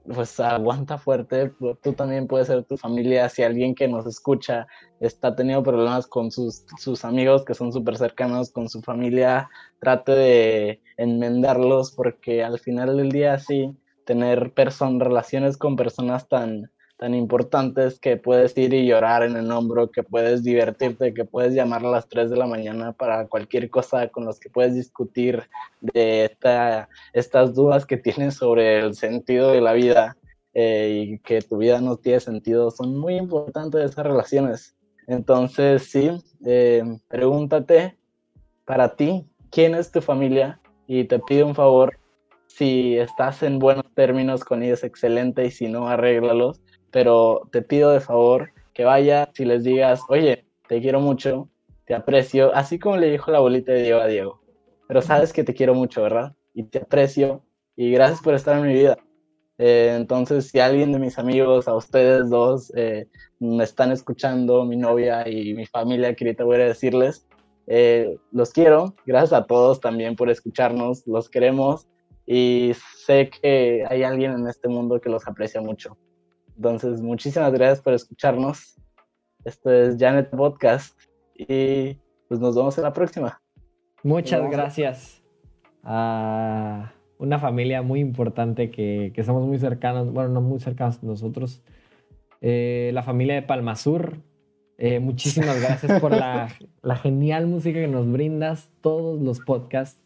[0.06, 1.52] pues aguanta fuerte,
[1.82, 4.66] tú también puedes ser tu familia, si alguien que nos escucha
[5.00, 9.48] está teniendo problemas con sus, sus amigos que son súper cercanos con su familia,
[9.80, 13.74] trate de enmendarlos porque al final del día sí,
[14.04, 14.52] tener
[15.00, 20.02] relaciones con personas tan, tan importantes que puedes ir y llorar en el hombro, que
[20.02, 24.24] puedes divertirte, que puedes llamar a las 3 de la mañana para cualquier cosa con
[24.24, 25.42] los que puedes discutir
[25.80, 30.16] de esta, estas dudas que tienes sobre el sentido de la vida
[30.54, 32.70] eh, y que tu vida no tiene sentido.
[32.70, 34.76] Son muy importantes esas relaciones.
[35.06, 36.10] Entonces, sí,
[36.46, 37.98] eh, pregúntate
[38.64, 40.60] para ti, ¿quién es tu familia?
[40.86, 41.98] Y te pido un favor,
[42.46, 46.62] si estás en buenos términos con ellos, excelente, y si no, arréglalos.
[46.94, 51.48] Pero te pido de favor que vayas y les digas, oye, te quiero mucho,
[51.86, 54.40] te aprecio, así como le dijo la abuelita de Diego a Diego.
[54.86, 56.36] Pero sabes que te quiero mucho, ¿verdad?
[56.54, 57.42] Y te aprecio
[57.74, 58.96] y gracias por estar en mi vida.
[59.58, 63.08] Eh, entonces, si alguien de mis amigos, a ustedes dos, eh,
[63.40, 67.26] me están escuchando, mi novia y mi familia, que ahorita voy a decirles,
[67.66, 68.94] eh, los quiero.
[69.04, 71.88] Gracias a todos también por escucharnos, los queremos
[72.24, 72.70] y
[73.04, 75.98] sé que hay alguien en este mundo que los aprecia mucho.
[76.56, 78.76] Entonces, muchísimas gracias por escucharnos.
[79.44, 80.98] Esto es Janet Podcast
[81.34, 81.94] y
[82.28, 83.40] pues nos vemos en la próxima.
[84.02, 85.22] Muchas gracias
[85.82, 91.62] a una familia muy importante que, que somos muy cercanos, bueno, no muy cercanos nosotros,
[92.40, 94.18] eh, la familia de Palmasur.
[94.76, 96.48] Eh, muchísimas gracias por la,
[96.82, 100.00] la, genial música que nos brindas, todos los podcasts.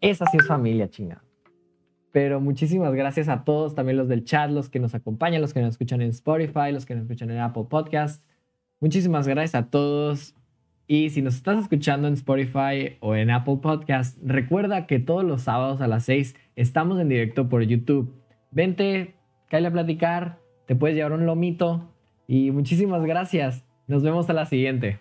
[0.00, 1.22] Esa sí es familia, chinga.
[2.12, 5.60] Pero muchísimas gracias a todos, también los del chat, los que nos acompañan, los que
[5.60, 8.24] nos escuchan en Spotify, los que nos escuchan en Apple Podcast.
[8.80, 10.34] Muchísimas gracias a todos.
[10.86, 15.42] Y si nos estás escuchando en Spotify o en Apple Podcast, recuerda que todos los
[15.42, 18.14] sábados a las 6 estamos en directo por YouTube.
[18.50, 19.14] Vente,
[19.50, 21.94] cállate a platicar, te puedes llevar un lomito.
[22.26, 23.64] Y muchísimas gracias.
[23.86, 25.00] Nos vemos a la siguiente.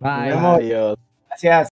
[0.00, 0.32] Bye.
[0.32, 0.98] Adiós.
[1.28, 1.67] Gracias.